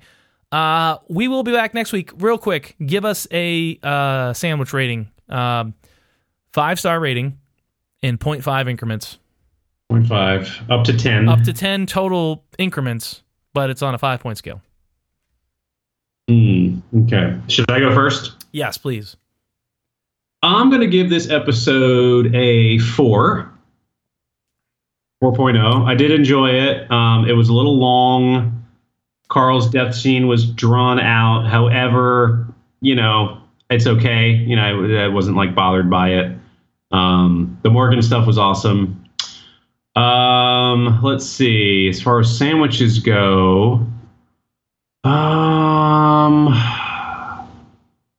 [0.52, 5.10] uh we will be back next week real quick give us a uh sandwich rating
[5.30, 5.74] um
[6.54, 7.38] five star rating
[8.02, 9.18] in 0.5 increments
[9.92, 11.28] 0.5 up to 10.
[11.30, 13.24] up to 10 total increments
[13.54, 14.62] but it's on a five point scale
[16.28, 17.36] Hmm, okay.
[17.48, 18.46] Should I go first?
[18.52, 19.16] yes please
[20.42, 23.52] I'm going to give this episode a 4.
[25.22, 25.86] 4.0.
[25.86, 26.90] I did enjoy it.
[26.90, 28.66] Um, it was a little long.
[29.28, 31.46] Carl's death scene was drawn out.
[31.46, 32.48] However,
[32.80, 34.30] you know, it's okay.
[34.30, 34.62] You know,
[35.00, 36.38] I, I wasn't like bothered by it.
[36.92, 39.04] Um, the Morgan stuff was awesome.
[39.96, 41.90] Um, let's see.
[41.90, 43.86] As far as sandwiches go,
[45.04, 46.48] um,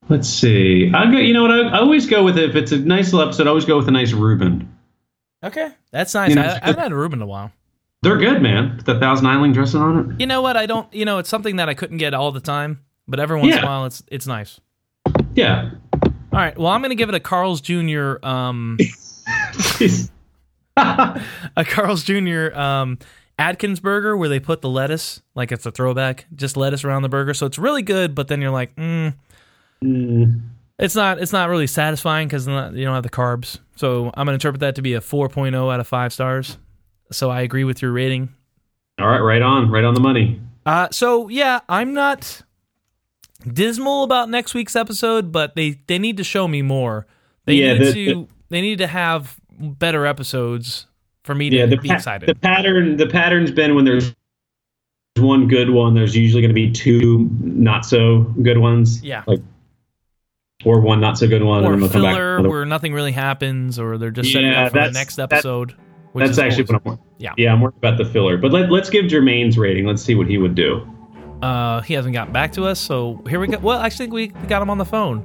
[0.08, 0.90] let's see.
[0.94, 1.18] I go.
[1.18, 1.50] You know what?
[1.50, 3.46] I, I always go with if it's a nice little episode.
[3.46, 4.68] I always go with a nice Reuben.
[5.44, 7.50] okay that's nice You know, I, I haven't had a Reuben in a while
[8.02, 8.76] They're good, man.
[8.76, 10.20] With the thousand island dressing on it.
[10.20, 10.56] You know what?
[10.56, 10.92] I don't.
[10.92, 13.62] You know, it's something that I couldn't get all the time, but every once in
[13.62, 14.60] a while, it's it's nice.
[15.34, 15.70] Yeah.
[16.32, 16.56] All right.
[16.56, 18.14] Well, I'm going to give it a Carl's Jr.
[18.22, 18.78] Um,
[20.76, 22.52] a Carl's Jr.
[22.54, 22.98] Um,
[23.38, 27.08] Atkins burger where they put the lettuce, like it's a throwback, just lettuce around the
[27.08, 27.34] burger.
[27.34, 29.14] So it's really good, but then you're like, mm,
[29.82, 30.42] Mm,
[30.78, 31.18] it's not.
[31.20, 33.58] It's not really satisfying because you don't have the carbs.
[33.76, 36.58] So I'm going to interpret that to be a 4.0 out of five stars.
[37.10, 38.28] So I agree with your rating.
[39.00, 40.38] all right, right on, right on the money.
[40.66, 42.42] Uh, so yeah, I'm not
[43.46, 47.06] dismal about next week's episode, but they they need to show me more.
[47.46, 50.86] They Yeah, need the- to they need to have better episodes
[51.24, 52.28] for me to Yeah, the, be excited.
[52.28, 54.14] the pattern the pattern's been when there's
[55.18, 59.02] one good one, there's usually going to be two not so good ones.
[59.02, 59.22] Yeah.
[59.26, 59.40] Like,
[60.64, 62.14] or one not so good one, or and they'll come back.
[62.14, 65.32] filler where nothing really happens, or they're just setting Yeah, up for the next that-
[65.32, 65.74] episode.
[66.12, 66.98] which That's actually always- what I'm.
[67.18, 67.32] Yeah.
[67.36, 68.36] Yeah, I'm worried about the filler.
[68.36, 69.86] But let, let's give Jermaine's rating.
[69.86, 70.86] Let's see what he would do.
[71.42, 73.58] Uh, he hasn't gotten back to us, so here we go.
[73.58, 75.24] Well, actually, we we got him on the phone.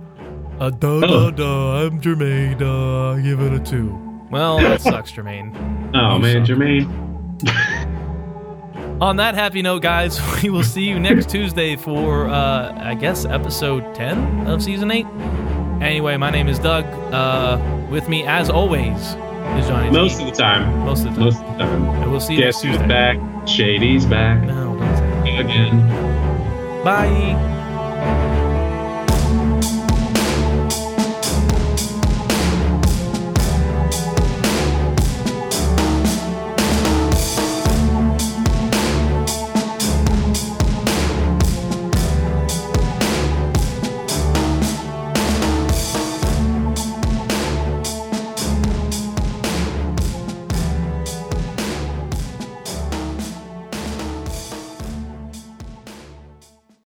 [0.59, 1.31] Uh, duh, duh, Oh.
[1.31, 2.61] duh, I'm Jermaine.
[2.61, 3.97] Uh, give it a two.
[4.31, 5.53] Well, that sucks, Jermaine.
[5.93, 6.55] Oh You man, suck.
[6.57, 7.91] Jermaine.
[9.01, 13.25] On that happy note, guys, we will see you next Tuesday for, uh, I guess,
[13.25, 15.05] episode 10 of season 8.
[15.81, 16.85] Anyway, my name is Doug.
[17.13, 17.59] Uh,
[17.91, 19.89] with me, as always, is Johnny.
[19.89, 19.95] T.
[19.95, 20.85] Most of the time.
[20.85, 21.25] Most of the time.
[21.25, 21.83] Most of the time.
[22.03, 23.17] And we'll see you Guess next who's back?
[23.47, 24.64] Shady's back No, don't say
[25.39, 25.87] again.
[26.83, 28.41] Bye.